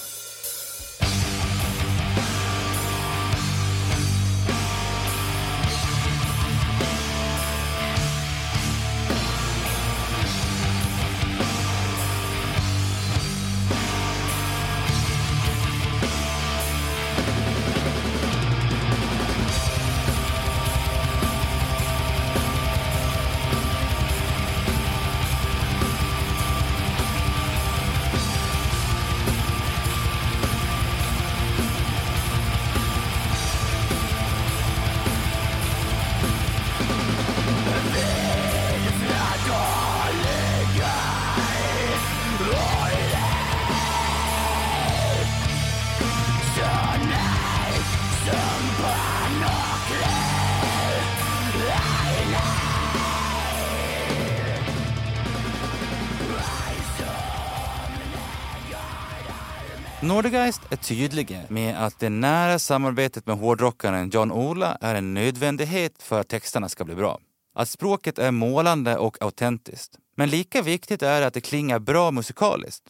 Nordegeist 60.03 60.61
är 60.71 60.77
tydliga 60.77 61.41
med 61.49 61.85
att 61.85 61.99
det 61.99 62.09
nära 62.09 62.59
samarbetet 62.59 63.27
med 63.27 63.37
hårdrockaren 63.37 64.11
John 64.11 64.33
Ola 64.33 64.79
är 64.81 64.95
en 64.95 65.15
nödvändighet 65.15 66.03
för 66.03 66.21
att 66.21 66.29
texterna 66.29 66.69
ska 66.69 66.85
bli 66.85 66.95
bra. 66.95 67.21
Att 67.55 67.69
språket 67.69 68.19
är 68.19 68.31
målande 68.31 68.97
och 68.97 69.23
autentiskt. 69.23 69.99
Men 70.17 70.29
lika 70.29 70.63
viktigt 70.63 71.03
är 71.03 71.23
att 71.23 71.35
det 71.35 71.41
klingar 71.41 71.79
bra 71.79 72.11
musikaliskt. 72.11 72.85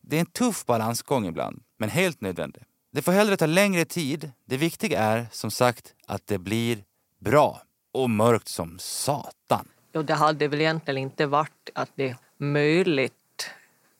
Det 0.00 0.16
är 0.16 0.20
en 0.20 0.26
tuff 0.26 0.66
balansgång 0.66 1.26
ibland, 1.26 1.62
men 1.78 1.88
helt 1.88 2.20
nödvändig. 2.20 2.62
Det 2.92 3.02
får 3.02 3.12
hellre 3.12 3.36
ta 3.36 3.46
längre 3.46 3.84
tid. 3.84 4.30
Det 4.46 4.56
viktiga 4.56 5.00
är 5.00 5.26
som 5.32 5.50
sagt 5.50 5.94
att 6.06 6.26
det 6.26 6.38
blir 6.38 6.84
bra 7.18 7.62
och 7.92 8.10
mörkt 8.10 8.48
som 8.48 8.78
satan. 8.78 9.68
Ja, 9.92 10.02
det 10.02 10.14
hade 10.14 10.48
väl 10.48 10.60
egentligen 10.60 10.98
inte 10.98 11.26
varit 11.26 11.70
att 11.74 11.90
det 11.94 12.08
är 12.08 12.16
möjligt 12.38 13.12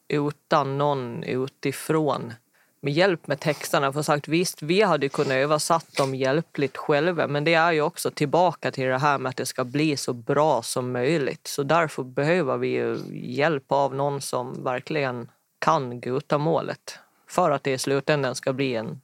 utan 0.08 0.78
någon 0.78 1.22
utifrån 1.22 2.32
med 2.82 2.92
hjälp 2.92 3.26
med 3.26 3.40
texterna. 3.40 3.92
För 3.92 4.02
sagt, 4.02 4.28
visst, 4.28 4.62
vi 4.62 4.82
hade 4.82 5.08
kunnat 5.08 5.32
översatt 5.32 5.96
dem 5.96 6.14
hjälpligt 6.14 6.76
själva 6.76 7.26
men 7.26 7.44
det 7.44 7.54
är 7.54 7.72
ju 7.72 7.80
också 7.82 8.10
tillbaka 8.10 8.70
till 8.70 8.84
det 8.84 8.98
här 8.98 9.18
med 9.18 9.30
att 9.30 9.36
det 9.36 9.46
ska 9.46 9.64
bli 9.64 9.96
så 9.96 10.12
bra 10.12 10.62
som 10.62 10.92
möjligt. 10.92 11.46
Så 11.46 11.62
därför 11.62 12.02
behöver 12.02 12.56
vi 12.56 12.68
ju 12.68 12.98
hjälp 13.12 13.72
av 13.72 13.94
någon 13.94 14.20
som 14.20 14.64
verkligen 14.64 15.28
kan 15.58 16.00
gutamålet 16.00 16.98
för 17.28 17.50
att 17.50 17.64
det 17.64 17.72
i 17.72 17.78
slutändan 17.78 18.34
ska 18.34 18.52
bli 18.52 18.74
en, 18.74 19.00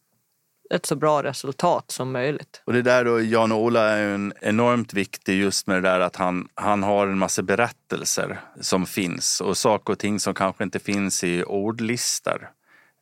ett 0.71 0.87
så 0.87 0.97
bra 0.97 1.23
resultat 1.23 1.91
som 1.91 2.13
möjligt. 2.13 2.63
Och 2.65 2.73
det 2.73 2.83
där 2.83 3.05
då, 3.05 3.21
Jan-Ola 3.21 3.81
är 3.81 4.03
ju 4.03 4.15
en 4.15 4.33
enormt 4.41 4.95
viktig 4.95 5.41
just 5.41 5.67
med 5.67 5.77
det 5.77 5.89
där 5.89 6.01
att 6.01 6.17
han, 6.17 6.49
han 6.55 6.83
har 6.83 7.07
en 7.07 7.19
massa 7.19 7.43
berättelser 7.43 8.41
som 8.61 8.87
finns 8.87 9.41
och 9.41 9.57
saker 9.57 9.93
och 9.93 9.99
ting 9.99 10.21
som 10.21 10.35
kanske 10.35 10.65
inte 10.65 10.79
finns 10.79 11.25
i 11.25 11.45
ordlistor. 11.45 12.51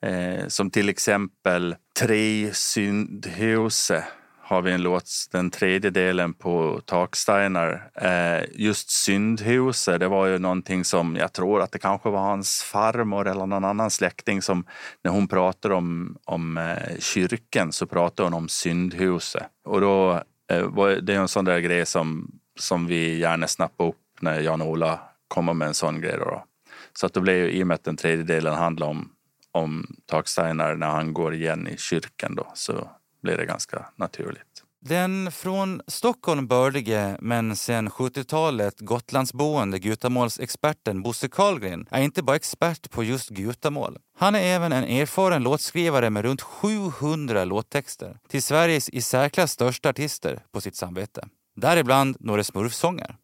Eh, 0.04 0.48
som 0.48 0.70
till 0.70 0.88
exempel 0.88 1.76
Tre 2.00 2.54
syndhuse 2.54 4.04
har 4.46 4.62
vi 4.62 4.72
en 4.72 4.82
låt, 4.82 5.08
den 5.32 5.50
tredje 5.50 5.90
delen 5.90 6.34
på 6.34 6.80
Taksteiner. 6.84 7.90
Eh, 7.94 8.44
just 8.54 8.90
syndhuset, 8.90 10.00
det 10.00 10.08
var 10.08 10.26
ju 10.26 10.38
någonting 10.38 10.84
som 10.84 11.16
jag 11.16 11.32
tror 11.32 11.62
att 11.62 11.72
det 11.72 11.78
kanske 11.78 12.10
var 12.10 12.20
hans 12.20 12.62
farmor 12.62 13.28
eller 13.28 13.46
någon 13.46 13.64
annan 13.64 13.90
släkting 13.90 14.42
som 14.42 14.66
när 15.04 15.10
hon 15.10 15.28
pratar 15.28 15.70
om, 15.70 16.18
om 16.24 16.58
eh, 16.58 16.98
kyrkan 16.98 17.72
så 17.72 17.86
pratar 17.86 18.24
hon 18.24 18.34
om 18.34 18.48
syndhuset. 18.48 19.46
Och 19.64 19.80
då 19.80 20.22
eh, 20.50 20.62
var 20.62 20.90
det 20.90 21.14
en 21.14 21.28
sån 21.28 21.44
där 21.44 21.58
grej 21.58 21.86
som, 21.86 22.30
som 22.58 22.86
vi 22.86 23.18
gärna 23.18 23.46
snappar 23.46 23.84
upp 23.84 23.96
när 24.20 24.40
Jan-Ola 24.40 24.98
kommer 25.28 25.54
med 25.54 25.68
en 25.68 25.74
sån 25.74 26.00
grej. 26.00 26.16
Då. 26.18 26.44
Så 26.92 27.06
att 27.06 27.14
det 27.14 27.20
blev 27.20 27.36
ju 27.36 27.50
i 27.50 27.62
och 27.62 27.66
med 27.66 27.74
att 27.74 27.84
den 27.84 27.96
tredje 27.96 28.24
delen 28.24 28.54
handlar 28.54 28.86
om 28.86 29.13
om 29.54 29.96
Taksteiner 30.06 30.74
när 30.74 30.86
han 30.88 31.12
går 31.12 31.34
igen 31.34 31.68
i 31.68 31.76
kyrkan 31.76 32.34
då, 32.34 32.50
så 32.54 32.88
blir 33.22 33.36
det 33.36 33.46
ganska 33.46 33.86
naturligt. 33.96 34.64
Den 34.86 35.32
från 35.32 35.82
Stockholm 35.86 36.46
bördige 36.46 37.16
men 37.20 37.56
sedan 37.56 37.88
70-talet 37.88 38.80
Gotlandsboende 38.80 39.78
gutamålsexperten 39.78 41.02
Bosse 41.02 41.28
Karlgren 41.28 41.86
är 41.90 42.02
inte 42.02 42.22
bara 42.22 42.36
expert 42.36 42.90
på 42.90 43.04
just 43.04 43.28
gutamål. 43.28 43.98
Han 44.18 44.34
är 44.34 44.40
även 44.40 44.72
en 44.72 44.84
erfaren 44.84 45.42
låtskrivare 45.42 46.10
med 46.10 46.24
runt 46.24 46.40
700 46.42 47.44
låttexter 47.44 48.18
till 48.28 48.42
Sveriges 48.42 48.88
i 48.88 49.02
särklass 49.02 49.52
största 49.52 49.88
artister 49.88 50.42
på 50.52 50.60
sitt 50.60 50.76
samvete. 50.76 51.28
Däribland 51.56 52.16
några 52.20 52.44
smurfsånger. 52.44 53.16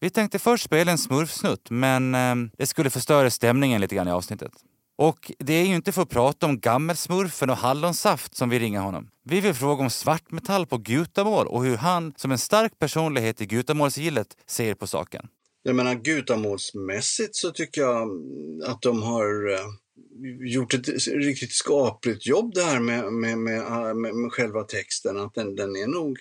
Vi 0.00 0.10
tänkte 0.10 0.38
först 0.38 0.64
spela 0.64 0.92
en 0.92 0.98
smurfsnutt 0.98 1.70
men 1.70 2.14
eh, 2.14 2.34
det 2.58 2.66
skulle 2.66 2.90
förstöra 2.90 3.30
stämningen 3.30 3.80
lite 3.80 3.94
grann 3.94 4.08
i 4.08 4.12
avsnittet. 4.12 4.52
Och 5.08 5.32
det 5.38 5.52
är 5.52 5.66
ju 5.66 5.74
inte 5.74 5.92
för 5.92 6.02
att 6.02 6.08
prata 6.08 6.46
om 6.46 6.60
gammelsmurfen 6.60 7.50
och 7.50 7.56
hallonsaft 7.56 8.36
som 8.36 8.48
vi 8.48 8.58
ringer 8.58 8.80
honom. 8.80 9.08
Vi 9.24 9.40
vill 9.40 9.54
fråga 9.54 9.82
om 9.82 9.90
svartmetall 9.90 10.66
på 10.66 10.78
gutamål 10.78 11.46
och 11.46 11.64
hur 11.64 11.76
han 11.76 12.14
som 12.16 12.32
en 12.32 12.38
stark 12.38 12.78
personlighet 12.78 13.40
i 13.40 13.46
gutamålsgillet 13.46 14.26
ser 14.46 14.74
på 14.74 14.86
saken. 14.86 15.26
Jag 15.62 15.76
menar 15.76 15.94
gutamålsmässigt 15.94 17.36
så 17.36 17.50
tycker 17.50 17.80
jag 17.80 18.02
mm, 18.02 18.70
att 18.70 18.82
de 18.82 19.02
har 19.02 19.52
eh, 19.52 19.66
gjort 20.54 20.74
ett 20.74 20.88
riktigt 21.08 21.52
skapligt 21.52 22.26
jobb 22.26 22.54
där 22.54 22.80
med, 22.80 23.12
med, 23.12 23.38
med, 23.38 23.60
ah, 23.60 23.94
med, 23.94 24.14
med 24.14 24.32
själva 24.32 24.62
texten. 24.62 25.20
Att 25.20 25.34
den, 25.34 25.56
den 25.56 25.76
är 25.76 25.86
nog 25.86 26.18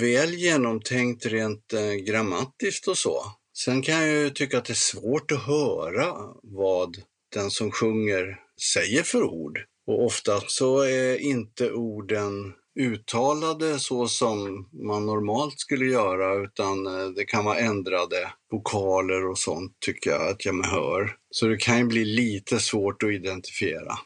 väl 0.00 0.34
genomtänkt 0.34 1.26
rent 1.26 1.72
eh, 1.72 1.92
grammatiskt 1.92 2.88
och 2.88 2.98
så. 2.98 3.22
Sen 3.64 3.82
kan 3.82 3.94
jag 3.94 4.08
ju 4.08 4.30
tycka 4.30 4.58
att 4.58 4.64
det 4.64 4.72
är 4.72 4.74
svårt 4.74 5.32
att 5.32 5.46
höra 5.46 6.14
vad 6.42 6.96
den 7.36 7.50
som 7.50 7.70
sjunger 7.70 8.38
säger 8.74 9.02
för 9.02 9.22
ord. 9.22 9.58
Och 9.86 10.04
ofta 10.04 10.40
så 10.46 10.80
är 10.80 11.18
inte 11.18 11.72
orden 11.72 12.52
uttalade 12.80 13.78
så 13.78 14.08
som 14.08 14.68
man 14.72 15.06
normalt 15.06 15.60
skulle 15.60 15.86
göra 15.86 16.44
utan 16.44 16.86
eh, 16.86 17.08
det 17.08 17.24
kan 17.24 17.44
vara 17.44 17.58
ändrade 17.58 18.32
vokaler 18.50 19.28
och 19.28 19.38
sånt 19.38 19.72
tycker 19.80 20.10
jag 20.10 20.28
att 20.28 20.44
jag 20.44 20.66
hör. 20.66 21.16
Så 21.30 21.46
det 21.46 21.56
kan 21.56 21.78
ju 21.78 21.84
bli 21.84 22.04
lite 22.04 22.60
svårt 22.60 23.02
att 23.02 23.10
identifiera. 23.10 23.98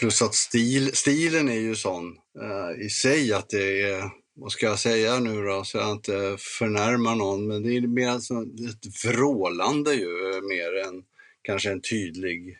Plus 0.00 0.22
att 0.22 0.34
stil, 0.34 0.96
stilen 0.96 1.48
är 1.48 1.60
ju 1.60 1.74
sån 1.74 2.16
eh, 2.40 2.86
i 2.86 2.90
sig 2.90 3.32
att 3.32 3.48
det 3.48 3.82
är, 3.82 4.02
vad 4.34 4.52
ska 4.52 4.66
jag 4.66 4.78
säga 4.78 5.18
nu 5.18 5.44
då, 5.44 5.64
så 5.64 5.78
jag 5.78 5.92
inte 5.92 6.36
förnärmar 6.58 7.14
någon, 7.14 7.46
men 7.46 7.62
det 7.62 7.76
är 7.76 7.80
mer 7.80 8.08
alltså 8.08 8.34
ett 8.34 9.04
vrålande 9.04 9.94
ju 9.94 10.34
eh, 10.34 10.42
mer 10.42 10.88
än 10.88 11.02
kanske 11.42 11.70
en 11.70 11.80
tydlig 11.80 12.58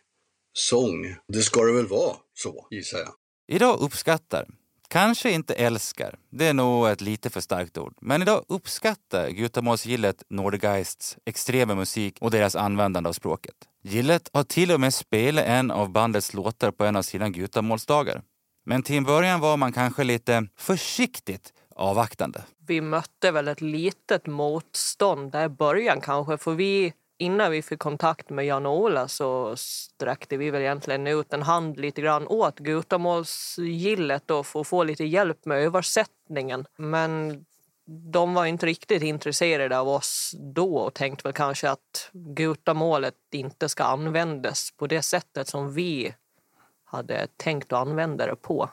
sång. 0.59 1.17
Det 1.29 1.43
ska 1.43 1.63
det 1.63 1.73
väl 1.73 1.87
vara 1.87 2.17
så, 2.35 2.67
gissar 2.71 2.99
jag. 2.99 3.13
Idag 3.49 3.81
uppskattar, 3.81 4.47
kanske 4.89 5.31
inte 5.31 5.55
älskar, 5.55 6.19
det 6.31 6.47
är 6.47 6.55
nog 6.55 6.89
ett 6.89 7.01
lite 7.01 7.31
för 7.31 7.41
starkt 7.41 7.79
ord, 7.79 7.95
men 8.01 8.23
idag 8.23 8.45
uppskattar 8.49 9.31
Gutamålsgillet 9.31 10.23
Nordgeists 10.31 11.17
extrema 11.27 11.75
musik 11.75 12.19
och 12.21 12.31
deras 12.31 12.57
användande 12.57 13.09
av 13.09 13.13
språket. 13.13 13.55
Gillet 13.83 14.31
har 14.33 14.45
till 14.45 14.73
och 14.73 14.81
med 14.81 14.95
spelat 14.95 15.45
en 15.45 15.71
av 15.71 15.91
bandets 15.91 16.35
låtar 16.35 16.71
på 16.71 16.85
en 16.85 16.97
av 16.97 17.03
sina 17.03 17.29
Gutamålsdagar. 17.29 18.23
Men 18.67 18.83
till 18.83 18.97
en 18.97 19.05
början 19.05 19.41
var 19.41 19.57
man 19.57 19.73
kanske 19.73 20.05
lite 20.05 20.49
försiktigt 20.57 21.53
avvaktande. 21.77 22.43
Vi 22.67 22.81
mötte 22.81 23.31
väl 23.31 23.49
ett 23.49 23.61
litet 23.61 24.27
motstånd 24.27 25.33
där 25.33 25.45
i 25.45 25.49
början 25.49 26.01
kanske, 26.01 26.39
för 26.39 26.55
vi 26.55 26.93
innan 27.19 27.51
vi 27.51 27.63
fick 27.63 27.79
kontakt 27.79 28.31
med 28.31 28.47
Jan-Ola 28.47 29.09
så 29.09 29.57
sträckte 29.57 30.37
vi 30.37 30.51
väl 30.51 30.63
egentligen 30.63 31.07
ut 31.07 31.33
en 31.33 31.43
hand 31.43 31.79
lite 31.79 32.01
grann 32.01 32.27
åt 32.27 32.59
Gutamålsgillet 32.59 34.23
då 34.27 34.43
för 34.43 34.61
att 34.61 34.69
få 34.69 34.85
lite 34.85 35.05
hjälp 35.05 35.45
med 35.45 35.59
översättningen. 35.59 36.67
Men 36.77 37.45
de 38.13 38.35
var 38.35 38.47
inte 38.47 38.67
riktigt 38.67 39.03
intresserade 39.03 39.79
av 39.79 39.89
oss 39.89 40.35
då 40.55 40.77
och 40.77 40.95
tänkte 40.95 41.29
väl 41.29 41.33
kanske 41.33 41.71
att 41.71 42.11
Gutamålet 42.13 43.15
inte 43.33 43.69
ska 43.69 43.85
användas 43.85 44.71
på 44.77 44.87
det 44.87 45.03
sättet 45.03 45.49
som 45.49 45.75
vi 45.75 46.15
hade 46.85 47.27
tänkt 47.37 47.73
att 47.73 47.79
använda 47.79 48.27
det 48.27 48.37
på. 48.37 48.71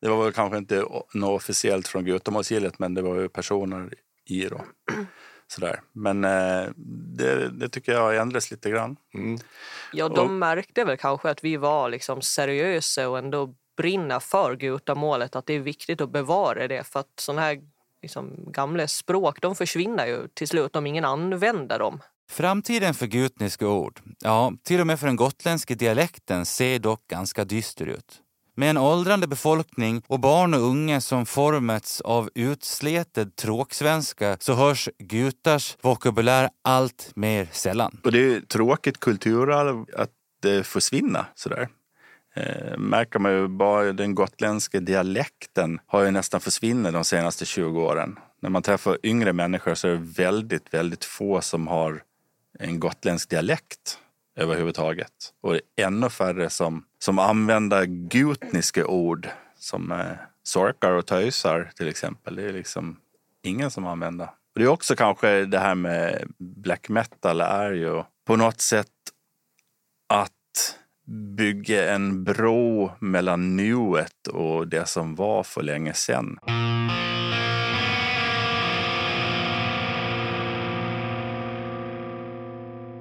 Det 0.00 0.08
var 0.08 0.24
väl 0.24 0.32
kanske 0.32 0.58
inte 0.58 0.84
något 1.14 1.36
officiellt 1.36 1.88
från 1.88 2.04
Gutamålsgillet 2.04 2.78
men 2.78 2.94
det 2.94 3.02
var 3.02 3.14
ju 3.14 3.28
personer 3.28 3.94
i 4.24 4.44
då. 4.44 4.60
Sådär. 5.48 5.80
Men 5.92 6.24
eh, 6.24 6.70
det, 7.16 7.48
det, 7.48 7.68
tycker 7.68 7.92
jag 7.92 8.16
ändrats 8.16 8.50
lite 8.50 8.70
grann. 8.70 8.96
Mm. 9.14 9.38
Ja, 9.92 10.08
de 10.08 10.18
och, 10.18 10.30
märkte 10.30 10.84
väl 10.84 10.96
kanske 10.96 11.30
att 11.30 11.44
vi 11.44 11.56
var 11.56 11.88
liksom 11.88 12.22
seriösa 12.22 13.08
och 13.08 13.18
ändå 13.18 13.54
brinna 13.76 14.20
för 14.20 14.56
gutamålet. 14.56 15.36
Att 15.36 15.46
det 15.46 15.54
är 15.54 15.60
viktigt 15.60 16.00
att 16.00 16.10
bevara 16.10 16.68
det 16.68 16.84
för 16.84 17.00
att 17.00 17.12
sådana 17.20 17.42
här 17.42 17.60
liksom, 18.02 18.52
gamla 18.52 18.88
språk 18.88 19.40
de 19.40 19.54
försvinner 19.54 20.06
ju 20.06 20.28
till 20.34 20.48
slut 20.48 20.76
om 20.76 20.86
ingen 20.86 21.04
använder 21.04 21.78
dem. 21.78 22.00
Framtiden 22.30 22.94
för 22.94 23.06
gutniska 23.06 23.68
ord, 23.68 24.00
ja, 24.18 24.52
till 24.62 24.80
och 24.80 24.86
med 24.86 25.00
för 25.00 25.06
den 25.06 25.16
gotländska 25.16 25.74
dialekten 25.74 26.46
ser 26.46 26.78
dock 26.78 27.06
ganska 27.06 27.44
dyster 27.44 27.86
ut. 27.86 28.22
Med 28.58 28.70
en 28.70 28.76
åldrande 28.76 29.26
befolkning 29.26 30.02
och 30.06 30.20
barn 30.20 30.54
och 30.54 30.60
unga 30.60 31.00
som 31.00 31.26
formats 31.26 32.00
av 32.00 32.30
utsleted 32.34 33.36
tråksvenska 33.36 34.36
så 34.40 34.54
hörs 34.54 34.88
gutars 34.98 35.76
vokabulär 35.82 36.50
allt 36.64 37.12
mer 37.14 37.48
sällan. 37.52 38.00
Och 38.04 38.12
det 38.12 38.34
är 38.34 38.40
tråkigt 38.40 39.00
kulturarv 39.00 39.86
att 39.96 39.98
eh, 39.98 40.06
det 40.42 40.66
försvinner 40.66 41.24
sådär. 41.34 41.68
Eh, 42.34 42.78
märker 42.78 43.18
man 43.18 43.32
ju 43.32 43.48
bara 43.48 43.92
den 43.92 44.14
gotländska 44.14 44.80
dialekten 44.80 45.78
har 45.86 46.02
ju 46.02 46.10
nästan 46.10 46.40
försvunnit 46.40 46.92
de 46.92 47.04
senaste 47.04 47.44
20 47.44 47.80
åren. 47.80 48.18
När 48.42 48.50
man 48.50 48.62
träffar 48.62 48.98
yngre 49.02 49.32
människor 49.32 49.74
så 49.74 49.88
är 49.88 49.92
det 49.92 50.22
väldigt, 50.22 50.74
väldigt 50.74 51.04
få 51.04 51.40
som 51.40 51.66
har 51.66 52.02
en 52.58 52.80
gotländsk 52.80 53.30
dialekt 53.30 53.98
överhuvudtaget. 54.36 55.12
Och 55.40 55.52
det 55.52 55.60
är 55.76 55.86
ännu 55.86 56.10
färre 56.10 56.50
som, 56.50 56.84
som 56.98 57.18
använder 57.18 57.84
gutniska 57.84 58.86
ord 58.86 59.28
som 59.58 59.92
eh, 59.92 60.06
sorkar 60.42 60.92
och 60.92 61.06
töjsar 61.06 61.70
till 61.76 61.88
exempel. 61.88 62.36
Det 62.36 62.42
är 62.42 62.52
liksom 62.52 62.96
ingen 63.42 63.70
som 63.70 63.86
använder. 63.86 64.24
Och 64.26 64.60
det 64.60 64.64
är 64.64 64.68
också 64.68 64.96
kanske 64.96 65.44
det 65.44 65.58
här 65.58 65.74
med 65.74 66.28
black 66.38 66.88
metal 66.88 67.40
är 67.40 67.72
ju 67.72 68.02
på 68.26 68.36
något 68.36 68.60
sätt 68.60 68.86
att 70.08 70.32
bygga 71.36 71.94
en 71.94 72.24
bro 72.24 72.90
mellan 72.98 73.56
nuet 73.56 74.26
och 74.32 74.68
det 74.68 74.88
som 74.88 75.14
var 75.14 75.42
för 75.42 75.62
länge 75.62 75.92
sedan. 75.92 76.38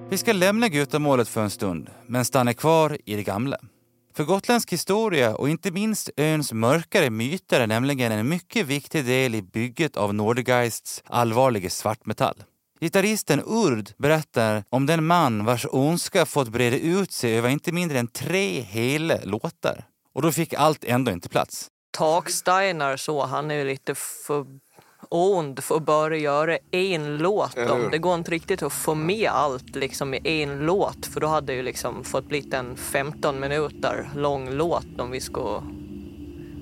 Vi 0.09 0.17
ska 0.17 0.33
lämna 0.33 0.69
gutamålet 0.69 1.27
för 1.27 1.41
en 1.41 1.49
stund, 1.49 1.89
men 2.07 2.25
stanna 2.25 2.53
kvar 2.53 2.97
i 3.05 3.15
det 3.15 3.23
gamla. 3.23 3.57
För 4.15 4.23
gotländsk 4.23 4.73
historia 4.73 5.35
och 5.35 5.49
inte 5.49 5.71
minst 5.71 6.09
öns 6.17 6.53
mörkare 6.53 7.09
myter 7.09 7.61
är 7.61 7.67
nämligen 7.67 8.11
en 8.11 8.29
mycket 8.29 8.65
viktig 8.67 9.05
del 9.05 9.35
i 9.35 9.41
bygget 9.41 9.97
av 9.97 10.13
Nordegeists 10.13 11.03
allvarliga 11.05 11.69
svartmetall. 11.69 12.43
Gitarristen 12.79 13.43
Urd 13.45 13.89
berättar 13.97 14.63
om 14.69 14.85
den 14.85 15.05
man 15.05 15.45
vars 15.45 15.65
ondska 15.71 16.25
fått 16.25 16.49
breda 16.49 16.77
ut 16.77 17.11
sig 17.11 17.37
över 17.37 17.49
inte 17.49 17.71
mindre 17.71 17.99
än 17.99 18.07
tre 18.07 18.61
hela 18.61 19.17
låtar. 19.23 19.85
Och 20.13 20.21
då 20.21 20.31
fick 20.31 20.53
allt 20.53 20.83
ändå 20.83 21.11
inte 21.11 21.29
plats. 21.29 21.67
Taksteiner 21.97 22.97
så, 22.97 23.25
han 23.25 23.51
är 23.51 23.65
lite 23.65 23.95
för 23.95 24.45
ond 25.09 25.63
för 25.63 25.75
att 25.75 25.85
bara 25.85 26.17
göra 26.17 26.57
en 26.71 27.17
låt. 27.17 27.57
Om. 27.57 27.87
Det 27.91 27.97
går 27.97 28.15
inte 28.15 28.31
riktigt 28.31 28.63
att 28.63 28.73
få 28.73 28.95
med 28.95 29.29
allt 29.29 29.75
liksom 29.75 30.13
i 30.13 30.21
en 30.23 30.59
låt 30.59 31.05
för 31.05 31.19
då 31.19 31.27
hade 31.27 31.47
det 31.47 31.53
ju 31.55 31.63
liksom 31.63 32.03
fått 32.03 32.27
bli 32.27 32.49
en 32.51 32.75
15 32.75 33.39
minuter 33.39 34.09
lång 34.15 34.49
låt 34.49 34.99
om 34.99 35.11
vi 35.11 35.21
ska... 35.21 35.61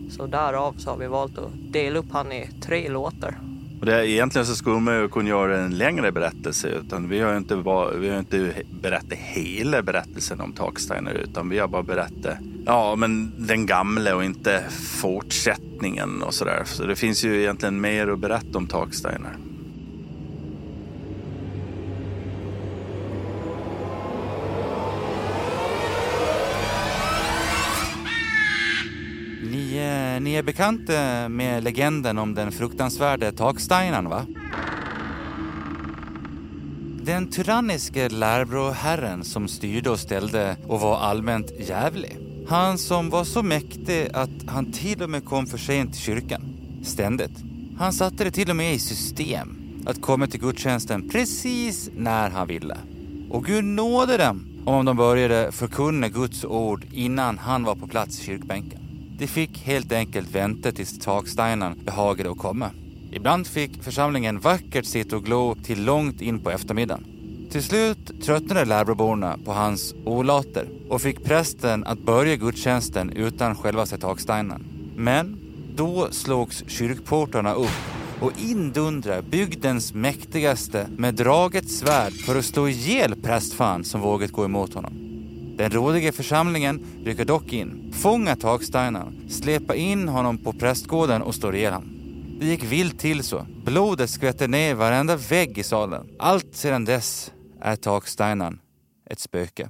Så 0.10 0.28
därav 0.28 0.76
så 0.78 0.90
har 0.90 0.98
vi 0.98 1.08
valt 1.08 1.38
att 1.38 1.74
dela 1.74 2.00
upp 2.00 2.12
han 2.12 2.32
i 2.32 2.50
tre 2.62 2.90
låtar. 2.90 3.53
Och 3.84 3.88
det, 3.88 4.10
egentligen 4.10 4.46
så 4.46 4.56
skulle 4.56 4.80
man 4.80 4.96
ju 4.96 5.10
kunna 5.10 5.30
göra 5.30 5.58
en 5.58 5.78
längre 5.78 6.12
berättelse. 6.12 6.68
Utan 6.68 7.10
vi 7.10 7.20
har 7.20 7.32
ju 7.32 7.38
inte, 7.38 7.56
vi 8.00 8.10
har 8.10 8.20
inte 8.20 8.54
berättat 8.82 9.18
hela 9.18 9.82
berättelsen 9.82 10.42
om 10.42 10.54
Taksteiner 10.54 11.14
utan 11.14 11.50
vi 11.50 11.60
har 11.60 11.68
bara 11.68 11.84
berättat 11.84 12.38
ja, 12.66 12.96
men 12.96 13.34
den 13.38 13.66
gamla 13.66 14.16
och 14.16 14.24
inte 14.24 14.64
fortsättningen 15.02 16.24
och 16.24 16.34
sådär. 16.34 16.62
Så 16.66 16.84
det 16.84 16.96
finns 16.96 17.24
ju 17.24 17.42
egentligen 17.42 17.82
mer 17.82 18.08
att 18.08 18.20
berätta 18.20 18.58
om 18.58 18.68
Taksteiner. 18.68 19.38
Ni, 30.24 30.34
är 30.34 30.44
bekanta 30.44 31.24
eh, 31.24 31.30
med 31.30 31.64
legenden 31.64 32.18
om 32.18 32.34
den 32.34 32.52
fruktansvärde 32.52 33.32
taksteinaren, 33.32 34.10
va? 34.10 34.26
Den 37.02 37.32
tyranniske 37.32 38.10
Lärbroherren 38.10 39.24
som 39.24 39.48
styrde 39.48 39.90
och 39.90 40.00
ställde 40.00 40.58
och 40.68 40.80
var 40.80 40.98
allmänt 40.98 41.52
jävlig. 41.60 42.18
Han 42.48 42.78
som 42.78 43.10
var 43.10 43.24
så 43.24 43.44
mäktig 43.44 44.10
att 44.14 44.30
han 44.48 44.72
till 44.72 45.04
och 45.04 45.10
med 45.10 45.26
kom 45.26 45.48
för 45.48 45.58
sent 45.58 45.94
till 45.94 46.02
kyrkan. 46.02 46.42
Ständigt. 46.84 47.44
Han 47.78 47.94
satte 47.94 48.24
det 48.24 48.32
till 48.32 48.50
och 48.50 48.56
med 48.56 48.74
i 48.74 48.80
system 48.80 49.58
att 49.86 50.02
komma 50.02 50.28
till 50.28 50.40
gudstjänsten 50.40 51.10
precis 51.10 51.90
när 51.96 52.30
han 52.30 52.48
ville. 52.48 52.78
Och 53.30 53.46
Gud 53.46 53.64
nådde 53.64 54.18
dem 54.18 54.46
om 54.66 54.86
de 54.86 54.98
började 54.98 55.52
förkunna 55.52 56.10
Guds 56.10 56.46
ord 56.46 56.86
innan 56.92 57.38
han 57.38 57.64
var 57.64 57.76
på 57.76 57.88
plats 57.88 58.20
i 58.20 58.24
kyrkbänken. 58.24 58.83
De 59.24 59.28
fick 59.28 59.58
helt 59.58 59.92
enkelt 59.92 60.36
vänta 60.36 60.72
tills 60.72 61.00
taksteinen 61.00 61.80
behagade 61.86 62.32
att 62.32 62.38
komma. 62.38 62.70
Ibland 63.12 63.48
fick 63.48 63.84
församlingen 63.84 64.40
vackert 64.40 64.86
sitta 64.86 65.16
och 65.16 65.26
glo 65.26 65.56
till 65.56 65.86
långt 65.86 66.22
in 66.22 66.40
på 66.40 66.52
eftermiddagen. 66.52 67.06
Till 67.52 67.64
slut 67.64 68.22
tröttnade 68.24 68.66
Lärbroborna 68.66 69.38
på 69.46 69.52
hans 69.52 69.96
olater 70.06 70.68
och 70.90 71.02
fick 71.02 71.24
prästen 71.24 71.84
att 71.84 72.00
börja 72.00 72.36
gudstjänsten 72.36 73.10
utan 73.10 73.56
självaste 73.56 73.98
taksteinen. 73.98 74.66
Men 74.96 75.38
då 75.76 76.08
slogs 76.12 76.64
kyrkportarna 76.68 77.54
upp 77.54 77.82
och 78.20 78.32
indundra 78.38 79.22
bygdens 79.22 79.94
mäktigaste 79.94 80.88
med 80.98 81.16
draget 81.16 81.72
svärd 81.72 82.14
för 82.14 82.40
att 82.40 82.46
slå 82.46 82.68
ihjäl 82.68 83.16
prästfan 83.16 83.84
som 83.84 84.02
vågat 84.02 84.32
gå 84.32 84.46
emot 84.46 84.74
honom. 84.74 85.03
Den 85.64 85.72
rådiga 85.72 86.12
församlingen 86.12 86.86
rycker 87.06 87.26
dock 87.26 87.54
in, 87.54 87.94
fångar 87.94 88.36
takstenen, 88.36 89.30
släpar 89.30 89.74
in 89.74 90.08
honom 90.08 90.38
på 90.38 90.54
prästgården 90.54 91.22
och 91.22 91.36
slår 91.36 91.56
ihjäl 91.56 91.74
honom. 91.74 91.90
Det 92.40 92.46
gick 92.46 92.64
vilt 92.64 93.00
till 93.00 93.24
så. 93.24 93.46
Blodet 93.66 94.10
skvätter 94.10 94.48
ner 94.48 94.76
varenda 94.76 95.16
vägg 95.16 95.58
i 95.58 95.64
salen. 95.64 96.10
Allt 96.20 96.56
sedan 96.56 96.86
dess 96.86 97.32
är 97.62 97.76
takstenen 97.76 98.60
ett 99.10 99.20
spöke. 99.20 99.70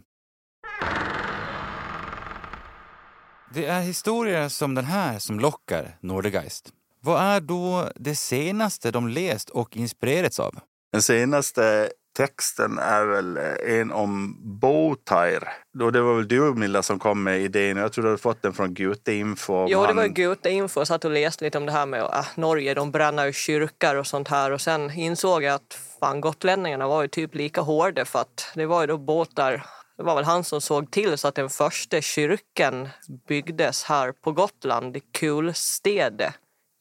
Det 3.53 3.65
är 3.65 3.82
historier 3.82 4.49
som 4.49 4.75
den 4.75 4.86
här 4.86 5.19
som 5.19 5.39
lockar 5.39 5.97
Nordegeist. 6.01 6.69
Vad 7.01 7.21
är 7.21 7.41
då 7.41 7.89
det 7.95 8.15
senaste 8.15 8.91
de 8.91 9.08
läst 9.08 9.49
och 9.49 9.77
inspirerats 9.77 10.39
av? 10.39 10.56
Den 10.91 11.01
senaste 11.01 11.89
texten 12.13 12.80
är 12.80 13.06
väl 13.06 13.38
en 13.67 13.91
om 13.91 14.38
Botair. 14.60 15.49
det 15.93 16.02
var 16.02 16.15
väl 16.15 16.28
du 16.28 16.54
Milla 16.54 16.84
som 16.84 16.99
kom 16.99 17.23
med 17.23 17.41
idén. 17.41 17.78
Jag 17.78 17.93
tror 17.93 18.04
du 18.04 18.10
hade 18.10 18.21
fått 18.21 18.41
den 18.41 18.54
från 18.54 18.73
Gute 18.73 19.13
Info. 19.13 19.67
Jo, 19.69 19.86
det 19.86 19.93
var 19.93 20.08
Gute 20.08 20.49
Info. 20.49 20.80
Jag 20.80 20.88
satt 20.88 21.06
och 21.06 21.12
läste 21.12 21.45
lite 21.45 21.58
om 21.58 21.65
det 21.65 21.71
här 21.71 21.86
med 21.86 22.04
att 22.04 22.15
äh, 22.15 22.26
Norge, 22.36 22.73
de 22.73 22.91
bränner 22.91 23.26
ju 23.26 23.34
kyrkor 23.34 23.95
och 23.95 24.08
sånt 24.08 24.28
här. 24.28 24.52
Och 24.52 24.62
sen 24.62 24.91
insåg 24.91 25.43
jag 25.43 25.54
att 25.54 25.80
fan, 25.99 26.21
gotlänningarna 26.21 26.88
var 26.88 27.02
ju 27.02 27.08
typ 27.08 27.36
lika 27.36 27.62
hårda 27.62 28.06
för 28.06 28.19
att 28.19 28.52
det 28.56 28.65
var 28.65 28.82
ju 28.82 28.88
då 28.88 28.97
båtar 28.97 29.65
det 29.97 30.04
var 30.04 30.15
väl 30.15 30.23
han 30.23 30.43
som 30.43 30.62
såg 30.62 30.91
till 30.91 31.17
så 31.17 31.28
att 31.28 31.36
den 31.36 31.49
första 31.49 32.02
kyrkan 32.02 32.89
byggdes 33.28 33.84
här 33.84 34.12
på 34.12 34.32
Gotland, 34.32 34.97
i 34.97 34.99
Kulstede 34.99 36.34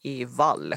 i 0.03 0.25
Vall. 0.25 0.75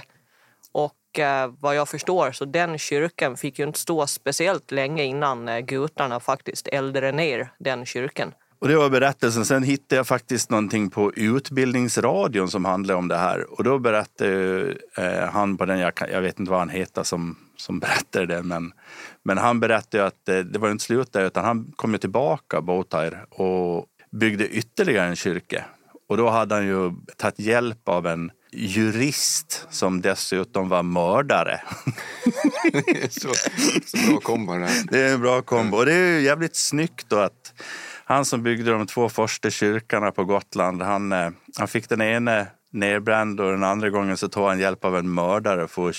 Eh, 1.18 1.52
vad 1.60 1.76
jag 1.76 1.88
förstår 1.88 2.32
så 2.32 2.44
den 2.44 2.78
kyrkan 2.78 3.36
fick 3.36 3.58
ju 3.58 3.64
inte 3.64 3.78
stå 3.78 4.06
speciellt 4.06 4.70
länge 4.70 5.04
innan 5.04 5.48
eh, 5.48 5.58
gutarna 5.58 6.20
faktiskt 6.20 6.68
eldade 6.68 7.12
ner 7.12 7.52
den 7.58 7.86
kyrkan. 7.86 8.32
Och 8.58 8.68
det 8.68 8.76
var 8.76 8.90
berättelsen. 8.90 9.44
Sen 9.44 9.62
hittade 9.62 9.96
jag 9.96 10.06
faktiskt 10.06 10.50
någonting 10.50 10.90
på 10.90 11.12
Utbildningsradion 11.12 12.50
som 12.50 12.64
handlade 12.64 12.98
om 12.98 13.08
det 13.08 13.16
här. 13.16 13.50
Och 13.50 13.64
då 13.64 13.78
berättade 13.78 14.74
eh, 14.96 15.04
eh 15.04 15.30
han 15.30 15.56
på 15.56 15.64
den, 15.64 15.78
jag, 15.78 15.92
jag, 16.12 16.20
vet 16.20 16.40
inte 16.40 16.50
vad 16.50 16.60
han 16.60 16.68
heter 16.68 17.02
som, 17.02 17.36
som 17.56 17.80
berättade 17.80 18.26
det, 18.26 18.42
men, 18.42 18.72
men 19.22 19.38
han 19.38 19.60
berättade 19.60 20.06
att 20.06 20.28
eh, 20.28 20.38
det 20.38 20.58
var 20.58 20.70
inte 20.70 20.84
slut 20.84 21.12
där 21.12 21.24
utan 21.24 21.44
han 21.44 21.72
kom 21.76 21.92
ju 21.92 21.98
tillbaka, 21.98 22.60
Botair, 22.60 23.24
och 23.30 23.86
byggde 24.12 24.48
ytterligare 24.48 25.08
en 25.08 25.16
kyrka. 25.16 25.64
Och 26.08 26.16
då 26.16 26.28
hade 26.28 26.54
han 26.54 26.66
ju 26.66 26.92
tagit 27.16 27.38
hjälp 27.38 27.88
av 27.88 28.06
en 28.06 28.30
jurist 28.52 29.66
som 29.70 30.00
dessutom 30.00 30.68
var 30.68 30.82
mördare. 30.82 31.60
så, 33.10 33.32
så 33.84 34.10
bra 34.10 34.20
kombo 34.20 34.52
det. 34.52 34.84
Det 34.90 35.00
är 35.00 35.14
en 35.14 35.20
bra 35.20 35.42
kombo. 35.42 35.76
Och 35.76 35.86
det 35.86 35.92
är 35.92 36.20
jävligt 36.20 36.56
snyggt 36.56 37.08
då 37.08 37.18
att 37.18 37.52
han 38.04 38.24
som 38.24 38.42
byggde 38.42 38.70
de 38.70 38.86
två 38.86 39.08
första 39.08 39.50
kyrkorna 39.50 40.10
på 40.10 40.24
Gotland, 40.24 40.82
han, 40.82 41.12
eh, 41.12 41.30
han 41.58 41.68
fick 41.68 41.88
den 41.88 42.00
ene 42.00 42.46
nedbränd 42.72 43.40
och 43.40 43.50
den 43.50 43.64
andra 43.64 43.90
gången 43.90 44.16
så 44.16 44.28
tog 44.28 44.46
han 44.46 44.58
hjälp 44.58 44.84
av 44.84 44.96
en 44.96 45.14
mördare 45.14 45.68
för 45.68 45.88
att, 45.88 45.96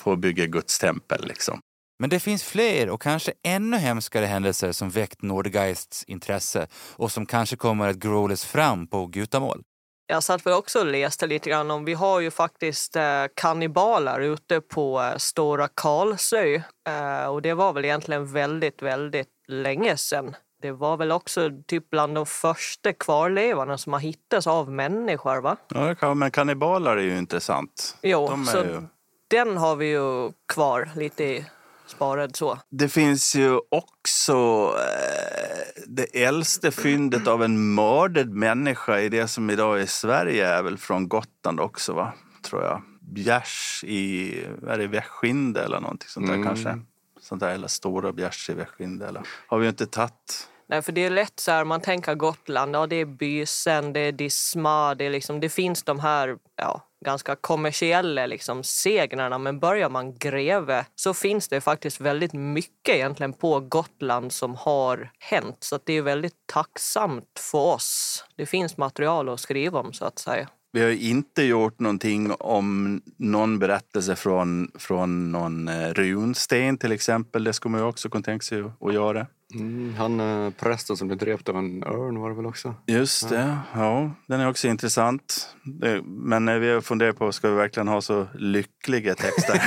för 0.00 0.12
att 0.12 0.18
bygga 0.18 0.46
Guds 0.46 0.78
tempel. 0.78 1.26
Liksom. 1.26 1.60
Men 1.98 2.10
det 2.10 2.20
finns 2.20 2.44
fler 2.44 2.90
och 2.90 3.02
kanske 3.02 3.32
ännu 3.42 3.76
hemskare 3.76 4.26
händelser 4.26 4.72
som 4.72 4.90
väckt 4.90 5.22
Nordgeists 5.22 6.04
intresse 6.04 6.66
och 6.96 7.12
som 7.12 7.26
kanske 7.26 7.56
kommer 7.56 7.88
att 7.88 7.96
gråles 7.96 8.44
fram 8.44 8.86
på 8.86 9.06
Gutamål. 9.06 9.62
Jag 10.10 10.22
satt 10.22 10.46
väl 10.46 10.52
också 10.52 10.80
och 10.80 10.86
läste 10.86 11.26
lite 11.26 11.50
grann 11.50 11.70
om, 11.70 11.84
vi 11.84 11.94
har 11.94 12.20
ju 12.20 12.30
faktiskt 12.30 12.96
eh, 12.96 13.24
kannibaler 13.34 14.20
ute 14.20 14.60
på 14.60 15.00
eh, 15.00 15.16
Stora 15.16 15.68
Karlsö 15.74 16.54
eh, 16.88 17.26
och 17.26 17.42
det 17.42 17.54
var 17.54 17.72
väl 17.72 17.84
egentligen 17.84 18.32
väldigt, 18.32 18.82
väldigt 18.82 19.28
länge 19.48 19.96
sedan. 19.96 20.36
Det 20.62 20.72
var 20.72 20.96
väl 20.96 21.12
också 21.12 21.50
typ 21.66 21.90
bland 21.90 22.14
de 22.14 22.26
första 22.26 22.92
kvarlevorna 22.92 23.78
som 23.78 23.92
har 23.92 24.00
hittats 24.00 24.46
av 24.46 24.70
människor, 24.72 25.40
va? 25.40 25.56
Ja, 26.00 26.14
men 26.14 26.30
kannibaler 26.30 26.96
är 26.96 27.02
ju 27.02 27.18
intressant. 27.18 27.96
Jo, 28.02 28.28
de 28.28 28.46
så 28.46 28.58
ju... 28.58 28.82
den 29.28 29.56
har 29.56 29.76
vi 29.76 29.86
ju 29.86 30.32
kvar 30.48 30.90
lite 30.96 31.44
sparad 31.90 32.36
så. 32.36 32.58
Det 32.70 32.88
finns 32.88 33.34
ju 33.34 33.58
också 33.68 34.32
eh, 34.78 35.82
det 35.86 36.24
äldsta 36.24 36.70
fyndet 36.70 37.26
av 37.26 37.44
en 37.44 37.74
mördad 37.74 38.30
människa 38.30 39.00
i 39.00 39.08
det 39.08 39.28
som 39.28 39.50
idag 39.50 39.80
är 39.80 39.86
Sverige 39.86 40.48
är 40.48 40.62
väl 40.62 40.78
från 40.78 41.08
Gotland 41.08 41.60
också, 41.60 41.92
va? 41.92 42.12
Tror 42.42 42.62
jag. 42.62 42.82
Bjärs 43.00 43.84
i, 43.86 44.34
är 44.66 44.78
det 44.78 44.86
Västskinde 44.86 45.64
eller 45.64 45.80
någonting 45.80 46.08
sånt 46.08 46.26
där 46.26 46.34
mm. 46.34 46.46
kanske? 46.46 46.80
Sånt 47.20 47.40
där 47.40 47.50
eller 47.50 47.68
stora 47.68 48.12
bjärs 48.12 48.50
i 48.50 48.54
Västskinde 48.54 49.08
eller? 49.08 49.22
Har 49.46 49.58
vi 49.58 49.68
inte 49.68 49.86
tagit 49.86 50.48
Nej, 50.70 50.82
för 50.82 50.92
det 50.92 51.04
är 51.04 51.10
lätt 51.10 51.40
så 51.40 51.50
här, 51.50 51.64
man 51.64 51.80
tänker 51.80 52.14
Gotland, 52.14 52.76
ja 52.76 52.86
det 52.86 52.96
är 52.96 53.04
Bysen, 53.04 53.92
det 53.92 54.00
är 54.00 54.12
Disma, 54.12 54.94
det, 54.94 55.04
är 55.04 55.10
liksom, 55.10 55.40
det 55.40 55.48
finns 55.48 55.82
de 55.82 56.00
här 56.00 56.38
ja, 56.56 56.82
ganska 57.04 57.36
kommersiella 57.36 58.26
liksom, 58.26 58.62
segnerna. 58.62 59.38
Men 59.38 59.58
börjar 59.58 59.88
man 59.88 60.14
gräva 60.14 60.84
så 60.94 61.14
finns 61.14 61.48
det 61.48 61.60
faktiskt 61.60 62.00
väldigt 62.00 62.32
mycket 62.32 62.94
egentligen 62.94 63.32
på 63.32 63.60
Gotland 63.60 64.32
som 64.32 64.54
har 64.54 65.10
hänt. 65.18 65.56
Så 65.60 65.78
det 65.84 65.92
är 65.92 66.02
väldigt 66.02 66.46
tacksamt 66.46 67.38
för 67.38 67.58
oss. 67.58 68.24
Det 68.36 68.46
finns 68.46 68.76
material 68.76 69.28
att 69.28 69.40
skriva 69.40 69.80
om 69.80 69.92
så 69.92 70.04
att 70.04 70.18
säga. 70.18 70.48
Vi 70.72 70.82
har 70.82 70.90
inte 70.90 71.42
gjort 71.42 71.80
någonting 71.80 72.32
om 72.38 73.00
någon 73.16 73.58
berättelse 73.58 74.16
från, 74.16 74.70
från 74.74 75.32
någon 75.32 75.68
eh, 75.68 75.88
runsten 75.92 76.78
till 76.78 76.92
exempel. 76.92 77.44
Det 77.44 77.52
skulle 77.52 77.72
man 77.72 77.80
ju 77.80 77.86
också 77.86 78.08
kunna 78.08 78.22
tänka 78.22 78.42
sig 78.42 78.64
att 78.80 78.94
göra. 78.94 79.26
Mm, 79.54 79.94
han 79.94 80.20
eh, 80.20 80.50
prästen 80.50 80.96
som 80.96 81.08
blev 81.08 81.18
dräpt 81.18 81.48
av 81.48 81.56
en 81.56 81.84
örn 81.84 82.18
var 82.18 82.30
det 82.30 82.36
väl 82.36 82.46
också? 82.46 82.74
Just 82.86 83.28
det, 83.28 83.58
ja. 83.74 84.10
Den 84.26 84.40
är 84.40 84.48
också 84.48 84.68
intressant. 84.68 85.56
Men 86.04 86.48
eh, 86.48 86.54
vi 86.54 86.70
har 86.70 86.80
funderat 86.80 87.18
på, 87.18 87.32
ska 87.32 87.48
vi 87.48 87.56
verkligen 87.56 87.88
ha 87.88 88.00
så 88.00 88.26
lyckliga 88.34 89.14
texter? 89.14 89.62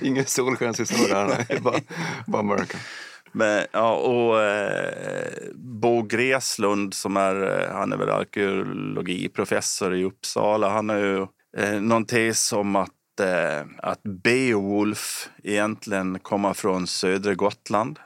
Ingen 0.00 0.24
solskenshistoria, 0.26 1.46
bara, 1.62 1.80
bara 2.26 2.42
mörka. 2.42 2.78
Men, 3.32 3.66
ja, 3.72 3.96
och 3.96 4.42
eh, 4.42 5.32
Bo 5.54 6.02
Greslund 6.02 6.94
som 6.94 7.16
är, 7.16 7.60
eh, 7.60 7.74
han 7.74 7.92
är 7.92 7.96
väl 7.96 8.10
arkeologiprofessor 8.10 9.94
i 9.94 10.04
Uppsala. 10.04 10.68
Han 10.68 10.88
har 10.88 10.96
ju 10.96 11.26
eh, 11.56 11.80
någon 11.80 12.04
tes 12.04 12.52
om 12.52 12.76
att, 12.76 13.20
eh, 13.20 13.66
att 13.78 14.02
Beowulf 14.02 15.30
egentligen 15.42 16.18
kommer 16.18 16.54
från 16.54 16.86
södra 16.86 17.34
Gotland. 17.34 17.98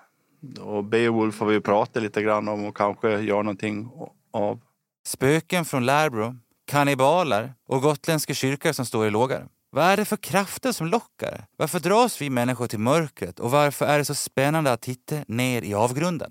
Och 0.60 0.84
Beowulf 0.84 1.40
har 1.40 1.46
vi 1.46 1.60
pratat 1.60 2.02
lite 2.02 2.22
grann 2.22 2.48
om 2.48 2.64
och 2.64 2.76
kanske 2.76 3.18
gör 3.20 3.42
någonting 3.42 3.90
av. 4.32 4.60
Spöken 5.06 5.64
från 5.64 5.86
Lärbro, 5.86 6.36
kannibaler 6.66 7.54
och 7.68 7.82
gotländska 7.82 8.34
kyrkor 8.34 8.72
som 8.72 8.86
står 8.86 9.06
i 9.06 9.10
lågar. 9.10 9.46
Vad 9.76 9.84
är 9.84 9.96
det 9.96 10.04
för 10.04 10.16
krafter 10.16 10.72
som 10.72 10.86
lockar? 10.86 11.46
Varför 11.56 11.80
dras 11.80 12.20
vi 12.20 12.30
människor 12.30 12.66
till 12.66 12.78
mörkret 12.78 13.40
och 13.40 13.50
varför 13.50 13.86
är 13.86 13.98
det 13.98 14.04
så 14.04 14.14
spännande 14.14 14.72
att 14.72 14.80
titta 14.80 15.16
ner 15.28 15.62
i 15.62 15.74
avgrunden? 15.74 16.30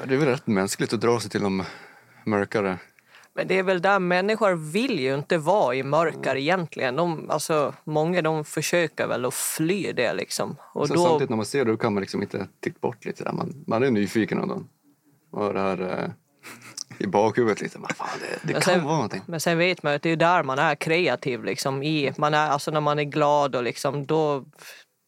Ja, 0.00 0.06
det 0.06 0.14
är 0.14 0.18
väl 0.18 0.28
rätt 0.28 0.46
mänskligt 0.46 0.92
att 0.92 1.00
dra 1.00 1.20
sig 1.20 1.30
till 1.30 1.42
de 1.42 1.64
mörkare. 2.26 2.78
Men 3.34 3.48
det 3.48 3.58
är 3.58 3.62
väl 3.62 3.82
där 3.82 3.98
människor 3.98 4.72
vill 4.72 5.00
ju 5.00 5.14
inte 5.14 5.38
vara 5.38 5.74
i 5.74 5.82
mörker 5.82 6.36
egentligen. 6.36 6.96
De, 6.96 7.30
alltså, 7.30 7.74
många 7.84 8.22
de 8.22 8.44
försöker 8.44 9.06
väl 9.06 9.24
att 9.24 9.34
fly 9.34 9.92
det 9.92 10.12
liksom. 10.12 10.56
Och 10.74 10.88
då, 10.88 11.06
Samtidigt 11.06 11.30
när 11.30 11.36
man 11.36 11.46
ser 11.46 11.64
det 11.64 11.70
då 11.70 11.76
kan 11.76 11.94
man 11.94 12.00
liksom 12.00 12.22
inte 12.22 12.48
titta 12.60 12.78
bort 12.80 13.04
lite. 13.04 13.24
Där. 13.24 13.32
Man, 13.32 13.64
man 13.66 13.82
är 13.82 13.90
nyfiken 13.90 14.38
av 14.38 14.48
dem. 14.48 14.68
Och 15.30 15.54
det 15.54 15.60
här 15.60 16.02
eh, 16.02 16.10
i 16.98 17.06
bakhuvudet 17.06 17.60
lite. 17.60 17.78
Men 17.78 17.88
fan, 17.94 18.08
det, 18.20 18.26
det 18.42 18.52
Men 18.52 18.62
kan 18.62 18.62
sen- 18.74 18.84
vara 18.84 18.94
någonting. 18.94 19.22
Men 19.26 19.40
sen 19.40 19.58
vet 19.58 19.82
man 19.82 19.92
ju 19.92 19.96
att 19.96 20.02
det 20.02 20.10
är 20.10 20.16
där 20.16 20.42
man 20.42 20.58
är 20.58 20.74
kreativ. 20.74 21.44
Liksom, 21.44 21.82
i, 21.82 22.12
man 22.18 22.34
är, 22.34 22.48
alltså 22.50 22.70
när 22.70 22.80
man 22.80 22.98
är 22.98 23.04
glad 23.04 23.56
och 23.56 23.62
liksom, 23.62 24.06
då... 24.06 24.44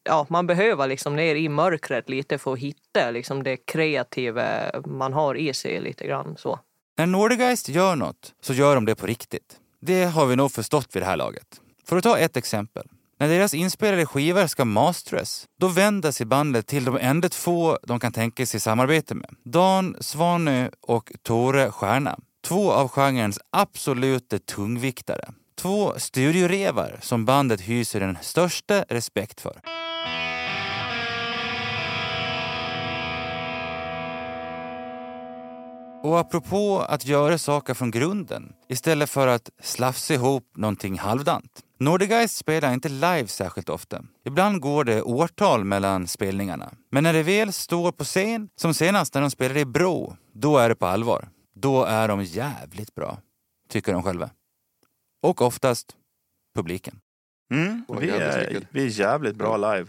Ja, 0.05 0.26
man 0.31 0.46
behöver 0.46 0.87
liksom 0.87 1.16
ner 1.16 1.35
i 1.35 1.48
mörkret 1.48 2.09
lite 2.09 2.38
för 2.38 2.53
att 2.53 2.59
hitta 2.59 3.11
liksom, 3.11 3.42
det 3.42 3.57
kreativa 3.57 4.44
man 4.87 5.12
har 5.12 5.35
i 5.35 5.55
sig 5.55 5.81
lite 5.81 6.07
grann. 6.07 6.37
Så. 6.38 6.61
När 6.98 7.07
Nordegeist 7.07 7.68
gör 7.68 7.96
något 7.96 8.33
så 8.42 8.53
gör 8.53 8.74
de 8.74 8.85
det 8.85 8.94
på 8.94 9.07
riktigt. 9.07 9.57
Det 9.81 10.05
har 10.05 10.26
vi 10.26 10.37
nog 10.37 10.53
förstått 10.53 10.96
vid 10.96 11.03
det 11.03 11.07
här 11.07 11.16
laget. 11.16 11.61
För 11.87 11.96
att 11.96 12.03
ta 12.03 12.18
ett 12.18 12.37
exempel. 12.37 12.87
När 13.20 13.28
deras 13.28 13.54
inspelade 13.54 14.06
skivor 14.06 14.46
ska 14.46 14.64
mastras, 14.64 15.46
då 15.61 15.68
vänder 15.68 16.12
sig 16.12 16.26
bandet 16.26 16.66
till 16.66 16.85
de 16.85 16.98
enda 17.00 17.28
två 17.28 17.78
de 17.83 18.00
kan 18.00 18.12
tänka 18.12 18.46
sig 18.46 18.61
samarbete 18.61 19.14
med. 19.14 19.35
Dan 19.44 19.96
Svanö 20.00 20.68
och 20.80 21.12
Tore 21.22 21.70
Stjärna. 21.70 22.18
Två 22.44 22.72
av 22.72 22.88
genrens 22.88 23.38
absoluta 23.50 24.38
tungviktare. 24.38 25.33
Två 25.61 25.92
studiorevar 25.96 26.98
som 27.02 27.24
bandet 27.24 27.61
hyser 27.61 28.00
den 28.00 28.18
största 28.20 28.85
respekt 28.88 29.40
för. 29.40 29.61
Och 36.03 36.19
apropå 36.19 36.81
att 36.89 37.07
göra 37.07 37.39
saker 37.39 37.75
från 37.75 37.91
grunden 37.91 38.53
istället 38.69 39.11
för 39.11 39.27
att 39.27 39.51
slafsa 39.63 40.15
ihop 40.15 40.45
någonting 40.57 40.99
halvdant. 40.99 41.61
Nordegeist 41.79 42.37
spelar 42.37 42.73
inte 42.73 42.89
live 42.89 43.27
särskilt 43.27 43.69
ofta. 43.69 44.05
Ibland 44.25 44.61
går 44.61 44.85
det 44.85 45.03
årtal 45.03 45.65
mellan 45.65 46.07
spelningarna. 46.07 46.73
Men 46.91 47.03
när 47.03 47.13
det 47.13 47.23
väl 47.23 47.53
står 47.53 47.93
på 47.93 48.05
scen, 48.05 48.49
som 48.57 48.75
senast 48.75 49.15
när 49.15 49.21
de 49.21 49.31
spelade 49.31 49.61
i 49.61 49.65
Bro, 49.65 50.17
då 50.33 50.59
är 50.59 50.69
det 50.69 50.75
på 50.75 50.87
allvar. 50.87 51.29
Då 51.55 51.85
är 51.85 52.09
de 52.09 52.25
jävligt 52.25 52.95
bra, 52.95 53.19
tycker 53.69 53.93
de 53.93 54.03
själva. 54.03 54.31
Och 55.23 55.43
oftast 55.43 55.97
publiken. 56.55 57.01
Mm, 57.53 57.85
vi, 58.01 58.11
är, 58.11 58.67
vi 58.71 58.83
är 58.83 59.01
jävligt 59.01 59.37
bra 59.37 59.57
live. 59.57 59.87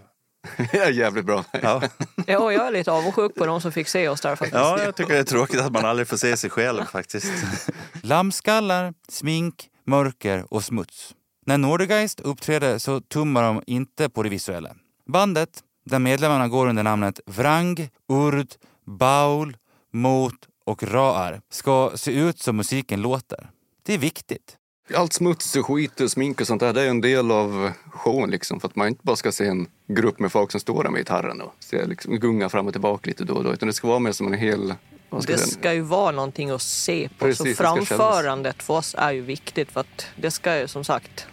Det 0.71 0.77
är 0.77 0.91
jävligt 0.91 1.25
bra. 1.25 1.43
Ja. 1.61 1.81
Ja, 2.27 2.51
jag 2.51 2.67
är 2.67 2.71
lite 2.71 2.91
avundsjuk 2.91 3.35
på 3.35 3.45
de 3.45 3.61
som 3.61 3.71
fick 3.71 3.87
se 3.87 4.07
oss 4.07 4.21
där 4.21 4.35
faktiskt. 4.35 4.55
ja, 4.55 4.83
jag 4.83 4.95
tycker 4.95 5.13
det 5.13 5.19
är 5.19 5.23
tråkigt 5.23 5.61
att 5.61 5.71
man 5.71 5.85
aldrig 5.85 6.07
får 6.07 6.17
se 6.17 6.37
sig 6.37 6.49
själv 6.49 6.85
faktiskt. 6.85 7.31
Lammskallar, 8.01 8.93
smink, 9.09 9.69
mörker 9.85 10.53
och 10.53 10.63
smuts. 10.63 11.15
När 11.45 11.57
Nordegeist 11.57 12.19
uppträder 12.19 12.77
så 12.77 13.01
tummar 13.01 13.43
de 13.43 13.61
inte 13.67 14.09
på 14.09 14.23
det 14.23 14.29
visuella. 14.29 14.75
Bandet, 15.07 15.49
där 15.85 15.99
medlemmarna 15.99 16.47
går 16.47 16.67
under 16.67 16.83
namnet 16.83 17.19
Vrang, 17.25 17.89
Urd, 18.09 18.47
Baul, 18.85 19.57
Mot 19.93 20.33
och 20.65 20.83
Raar, 20.83 21.41
ska 21.49 21.91
se 21.95 22.11
ut 22.11 22.39
som 22.39 22.57
musiken 22.57 23.01
låter. 23.01 23.49
Det 23.83 23.93
är 23.93 23.97
viktigt. 23.97 24.57
Allt 24.95 25.13
smuts 25.13 25.55
och 25.55 25.65
skit 25.65 26.01
och 26.01 26.11
smink 26.11 26.41
och 26.41 26.47
sånt 26.47 26.59
där, 26.59 26.73
det 26.73 26.81
är 26.81 26.89
en 26.89 27.01
del 27.01 27.31
av 27.31 27.71
showen 27.91 28.29
liksom. 28.29 28.59
För 28.59 28.67
att 28.67 28.75
man 28.75 28.87
inte 28.87 29.01
bara 29.03 29.15
ska 29.15 29.31
se 29.31 29.45
en 29.45 29.67
grupp 29.87 30.19
med 30.19 30.31
folk 30.31 30.51
som 30.51 30.59
står 30.59 30.83
där 30.83 30.89
med 30.89 30.99
gitarren 30.99 31.41
och 31.41 31.53
ser 31.59 31.87
liksom 31.87 32.19
gunga 32.19 32.49
fram 32.49 32.67
och 32.67 32.73
tillbaka 32.73 33.07
lite 33.07 33.23
då 33.23 33.33
och 33.33 33.43
då. 33.43 33.53
Utan 33.53 33.67
det 33.67 33.73
ska 33.73 33.87
vara 33.87 33.99
mer 33.99 34.11
som 34.11 34.27
en 34.27 34.39
hel... 34.39 34.73
Ska 35.19 35.33
Det 35.33 35.37
ska 35.37 35.73
ju 35.73 35.81
vara 35.81 36.11
någonting 36.11 36.49
att 36.49 36.61
se 36.61 37.09
på. 37.09 37.25
Precis, 37.25 37.57
så 37.57 37.63
framförandet 37.63 38.63
för 38.63 38.73
oss 38.73 38.95
är 38.97 39.11
ju 39.11 39.21
viktigt 39.21 39.71
för 39.71 39.79
att 39.79 40.05
det 40.15 40.31
ska 40.31 40.59
ju 40.59 40.67
som 40.67 40.83
sagt, 40.83 41.27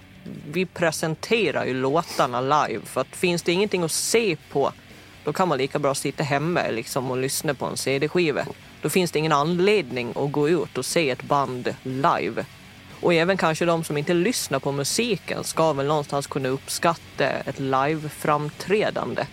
vi 0.53 0.67
presenterar 0.67 1.65
ju 1.65 1.75
låtarna 1.75 2.41
live. 2.41 2.81
För 2.85 3.01
att 3.01 3.17
finns 3.17 3.43
det 3.43 3.53
ingenting 3.53 3.83
att 3.83 3.93
se 3.93 4.37
på, 4.51 4.73
då 5.25 5.33
kan 5.33 5.49
man 5.49 5.59
lika 5.59 5.79
bra 5.79 5.95
sitta 5.95 6.23
hemma 6.23 6.61
liksom, 6.71 7.11
och 7.11 7.17
lyssna 7.17 7.55
på 7.55 7.67
en 7.67 7.77
CD-skiva. 7.77 8.47
Då 8.83 8.91
finns 8.91 9.11
det 9.11 9.19
ingen 9.19 9.33
anledning 9.33 10.13
att 10.17 10.33
gå 10.33 10.49
ut 10.49 10.79
och 10.79 10.87
se 10.87 11.11
ett 11.11 11.23
band 11.23 11.75
live. 11.83 12.45
Och 13.01 13.15
även 13.15 13.37
kanske 13.37 13.65
de 13.65 13.85
som 13.85 13.97
inte 13.97 14.15
lyssnar 14.15 14.59
på 14.59 14.73
musiken 14.73 15.45
ska 15.45 15.73
väl 15.73 15.87
någonstans 15.87 16.27
kunna 16.27 16.49
uppskatta 16.49 17.27
ett 17.27 17.59
live-framträdande. 17.59 19.27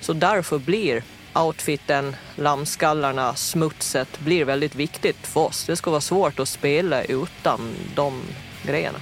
Så 0.00 0.12
därför 0.12 0.58
blir 0.58 1.02
outfiten, 1.34 2.16
lammskallarna, 2.36 3.34
smutset 3.34 4.20
blir 4.20 4.44
väldigt 4.44 4.74
viktigt 4.74 5.26
för 5.26 5.40
oss. 5.40 5.64
Det 5.66 5.76
ska 5.76 5.90
vara 5.90 6.00
svårt 6.00 6.40
att 6.40 6.48
spela 6.48 7.02
utan 7.02 7.60
de 7.94 8.22
grejerna. 8.62 8.98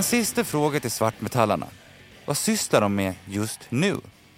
En 0.00 0.04
sista 0.04 0.44
fråga 0.44 0.80
till 0.80 0.90
svartmetallarna. 0.90 1.66
Vad 2.26 2.36
sysslar 2.36 2.80
de 2.80 2.94
med 2.94 3.14
just 3.26 3.60
nu? 3.70 3.96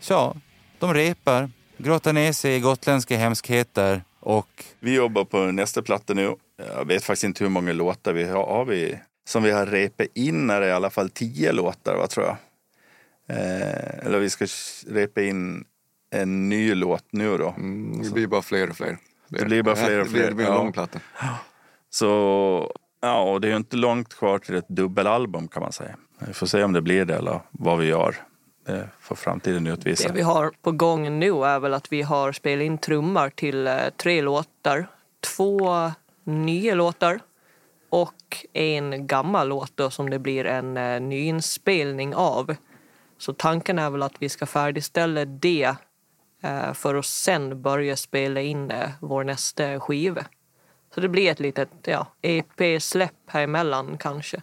Ja, 0.09 0.37
de 0.79 0.95
repar, 0.95 1.51
grottar 1.77 2.13
ner 2.13 2.33
sig 2.33 2.57
i 2.57 2.61
gotländska 2.61 3.17
hemskheter 3.17 4.05
och 4.21 4.65
Vi 4.81 4.95
jobbar 4.95 5.25
på 5.25 5.39
nästa 5.39 5.83
platta 5.83 6.15
nu. 6.15 6.37
Jag 6.77 6.85
vet 6.87 7.05
faktiskt 7.05 7.25
inte 7.25 7.45
hur 7.45 7.51
många 7.51 7.73
låtar 7.73 8.13
vi 8.13 8.25
har. 8.25 8.47
har 8.47 8.65
vi, 8.65 8.99
som 9.25 9.43
vi 9.43 9.51
har 9.51 9.67
repat 9.67 10.07
in 10.15 10.51
är 10.51 10.61
det 10.61 10.67
i 10.67 10.73
alla 10.73 10.91
fall 10.91 11.11
tio 11.11 11.53
låtar, 11.53 11.97
vad 11.97 12.11
tror 12.11 12.27
jag. 12.27 12.37
Eh, 13.37 14.07
eller 14.07 14.19
vi 14.19 14.31
ska 14.31 14.47
repa 14.89 15.23
in 15.23 15.65
en 16.11 16.49
ny 16.49 16.75
låt 16.75 17.05
nu 17.11 17.39
då. 17.39 17.49
Mm, 17.49 18.03
det 18.03 18.11
blir 18.11 18.27
bara 18.27 18.43
fler 18.43 18.71
och 18.71 18.77
fler. 18.77 18.99
Det 19.29 19.45
blir 19.45 19.63
bara 19.63 19.77
fler 19.77 19.99
och 19.99 20.05
Det 20.05 20.11
fler, 20.11 20.29
det 20.29 20.35
blir 20.35 20.47
en 20.47 20.55
lång 20.55 20.73
platta. 20.73 21.01
Så 21.91 22.77
ja, 23.03 23.23
och 23.23 23.41
det 23.41 23.49
är 23.49 23.51
ju 23.51 23.57
inte 23.57 23.77
långt 23.77 24.15
kvar 24.15 24.39
till 24.39 24.55
ett 24.55 24.69
dubbelalbum 24.69 25.49
kan 25.49 25.63
man 25.63 25.73
säga. 25.73 25.97
Vi 26.19 26.33
får 26.33 26.47
se 26.47 26.65
om 26.65 26.73
det 26.73 26.83
blir 26.83 27.05
det 27.05 27.15
eller 27.15 27.41
vad 27.51 27.79
vi 27.79 27.87
gör. 27.87 28.17
Det 28.67 28.89
får 29.01 29.17
framtiden 29.17 29.67
utvisa. 29.67 30.09
Det 30.09 30.15
vi 30.15 30.23
har 30.23 30.53
på 30.63 30.73
gång 30.73 31.19
nu 31.19 31.45
är 31.45 31.61
väl 31.61 31.75
att 31.75 31.93
vi 31.93 32.03
har 32.03 32.33
spelat 32.33 32.65
in 32.65 32.79
trummor 32.79 33.31
till 33.31 33.67
eh, 33.67 33.77
tre 33.97 34.23
låtar. 34.23 34.87
Två 35.37 35.91
nya 36.25 36.75
låtar 36.75 37.21
och 37.91 38.47
en 38.53 39.07
gammal 39.07 39.49
låt 39.49 39.77
då, 39.77 39.91
som 39.91 40.11
det 40.11 40.19
blir 40.19 40.45
en 40.47 40.77
eh, 40.77 41.01
nyinspelning 41.01 42.15
av. 42.15 42.57
Så 43.19 43.33
tanken 43.33 43.79
är 43.79 43.91
väl 43.91 44.03
att 44.03 44.15
vi 44.19 44.29
ska 44.29 44.47
färdigställa 44.47 45.25
det 45.25 45.75
eh, 46.43 46.73
för 46.73 46.95
att 46.95 47.07
sen 47.07 47.63
börja 47.63 47.97
spela 47.97 48.41
in 48.41 48.71
eh, 48.71 48.91
vår 49.01 49.25
nästa 49.25 49.81
skiva. 49.81 50.25
Så 50.95 51.01
det 51.01 51.09
blir 51.09 51.31
ett 51.31 51.41
litet 51.41 51.71
ja, 51.83 52.07
EP-släpp 52.23 53.15
här 53.27 53.43
emellan 53.43 53.99
kanske. 53.99 54.43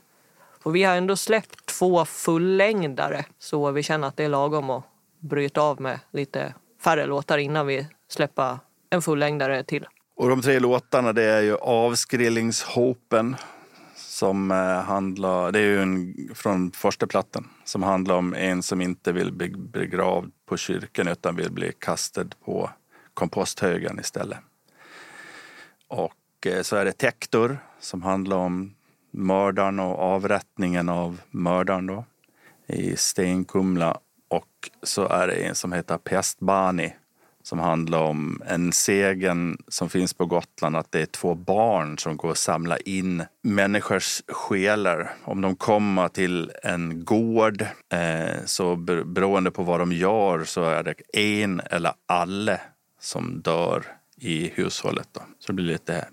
Och 0.64 0.76
vi 0.76 0.84
har 0.84 0.96
ändå 0.96 1.16
släppt 1.16 1.66
två 1.66 2.06
fullängdare 2.06 3.26
så 3.40 3.72
vi 3.72 3.84
känner 3.84 4.08
att 4.08 4.18
det 4.18 4.24
är 4.24 4.30
lagom 4.30 4.70
att 4.70 4.84
bryta 5.20 5.62
av 5.62 5.82
med 5.82 6.00
lite 6.12 6.54
färre 6.84 7.06
låtar 7.06 7.38
innan 7.38 7.68
vi 7.68 7.88
släpper 8.08 8.58
en 8.90 9.02
fullängdare 9.02 9.64
till. 9.64 9.88
Och 10.16 10.30
de 10.30 10.42
tre 10.42 10.60
låtarna 10.60 11.14
det 11.14 11.24
är 11.24 11.42
ju 11.42 11.58
Avskrillningshopen 11.58 13.36
som 13.96 14.52
eh, 14.52 14.58
handlar, 14.82 15.52
det 15.52 15.60
är 15.60 15.64
ju 15.64 15.82
en, 15.82 16.16
från 16.36 16.72
första 16.72 17.08
plattan, 17.08 17.50
som 17.64 17.84
handlar 17.84 18.16
om 18.16 18.34
en 18.34 18.64
som 18.64 18.82
inte 18.82 19.12
vill 19.12 19.34
bli 19.34 19.50
begravd 19.50 20.32
på 20.46 20.58
kyrkan 20.58 21.08
utan 21.08 21.36
vill 21.36 21.52
bli 21.52 21.72
kastad 21.80 22.26
på 22.46 22.70
komposthögen 23.14 24.00
istället. 24.00 24.40
Och 25.88 26.14
och 26.40 26.48
eh, 26.48 26.62
så 26.62 26.76
är 26.76 26.86
det 26.86 26.92
Tektor 26.92 27.58
som 27.80 28.02
handlar 28.02 28.38
om 28.38 28.76
mördaren 29.12 29.80
och 29.80 30.00
avrättningen 30.00 30.90
av 30.90 31.22
mördaren 31.30 31.88
då 31.88 32.06
i 32.68 32.96
Stenkumla. 32.96 34.00
Och 34.28 34.70
så 34.84 35.08
är 35.08 35.28
det 35.28 35.34
en 35.34 35.56
som 35.56 35.74
heter 35.74 35.98
Pestbani 35.98 36.94
som 37.44 37.60
handlar 37.60 38.00
om 38.02 38.42
en 38.46 38.72
sägen 38.72 39.58
som 39.68 39.90
finns 39.90 40.14
på 40.14 40.26
Gotland 40.26 40.76
att 40.76 40.92
det 40.92 41.02
är 41.02 41.06
två 41.06 41.36
barn 41.36 41.98
som 41.98 42.18
går 42.18 42.30
och 42.30 42.38
samlar 42.38 42.88
in 42.88 43.24
människors 43.42 44.22
själar. 44.28 45.12
Om 45.24 45.42
de 45.42 45.56
kommer 45.56 46.08
till 46.08 46.52
en 46.64 47.06
gård 47.06 47.62
eh, 47.90 48.46
så 48.46 48.76
beroende 48.76 49.52
på 49.52 49.64
vad 49.64 49.80
de 49.80 49.92
gör 49.92 50.44
så 50.44 50.64
är 50.64 50.84
det 50.84 50.96
en 51.14 51.60
eller 51.60 51.94
alla 52.06 52.60
som 53.00 53.42
dör 53.42 53.84
i 54.18 54.52
hushållet. 54.56 55.08
Då. 55.12 55.22
Så 55.40 55.48
det 55.48 55.54
blir 55.54 55.66
lite 55.66 56.08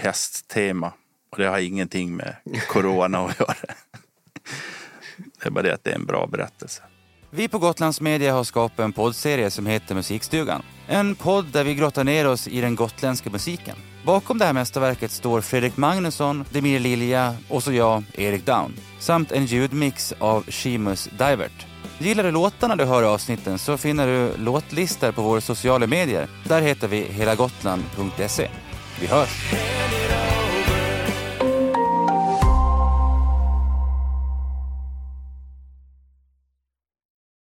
pesttema. 0.00 0.92
Och 1.30 1.38
det 1.38 1.46
har 1.46 1.58
ingenting 1.58 2.16
med 2.16 2.36
corona 2.68 3.18
att 3.18 3.40
göra. 3.40 3.54
Det 5.40 5.46
är 5.46 5.50
bara 5.50 5.62
det 5.62 5.74
att 5.74 5.84
det 5.84 5.90
är 5.90 5.94
en 5.94 6.06
bra 6.06 6.26
berättelse. 6.26 6.82
Vi 7.30 7.48
på 7.48 7.58
Gotlands 7.58 8.00
Media 8.00 8.34
har 8.34 8.44
skapat 8.44 8.78
en 8.78 8.92
poddserie 8.92 9.50
som 9.50 9.66
heter 9.66 9.94
Musikstugan. 9.94 10.62
En 10.86 11.14
podd 11.14 11.46
där 11.52 11.64
vi 11.64 11.74
grottar 11.74 12.04
ner 12.04 12.26
oss 12.26 12.48
i 12.48 12.60
den 12.60 12.74
gotländska 12.74 13.30
musiken. 13.30 13.76
Bakom 14.04 14.38
det 14.38 14.44
här 14.44 14.52
mästerverket 14.52 15.10
står 15.10 15.40
Fredrik 15.40 15.76
Magnusson, 15.76 16.44
Demir 16.52 16.80
Lilja 16.80 17.36
och 17.48 17.62
så 17.62 17.72
jag, 17.72 18.04
Erik 18.14 18.46
Down. 18.46 18.74
Samt 18.98 19.32
en 19.32 19.46
ljudmix 19.46 20.14
av 20.18 20.44
Shimus 20.48 21.08
Divert. 21.18 21.66
Gillar 21.98 22.24
du 22.24 22.30
låtarna 22.30 22.76
du 22.76 22.84
hör 22.84 23.02
i 23.02 23.06
avsnitten 23.06 23.58
så 23.58 23.76
finner 23.76 24.06
du 24.06 24.36
låtlistor 24.36 25.12
på 25.12 25.22
våra 25.22 25.40
sociala 25.40 25.86
medier. 25.86 26.28
Där 26.44 26.62
heter 26.62 26.88
vi 26.88 27.02
helagotland.se. 27.02 28.48
Vi 29.00 29.06
hörs! 29.06 29.97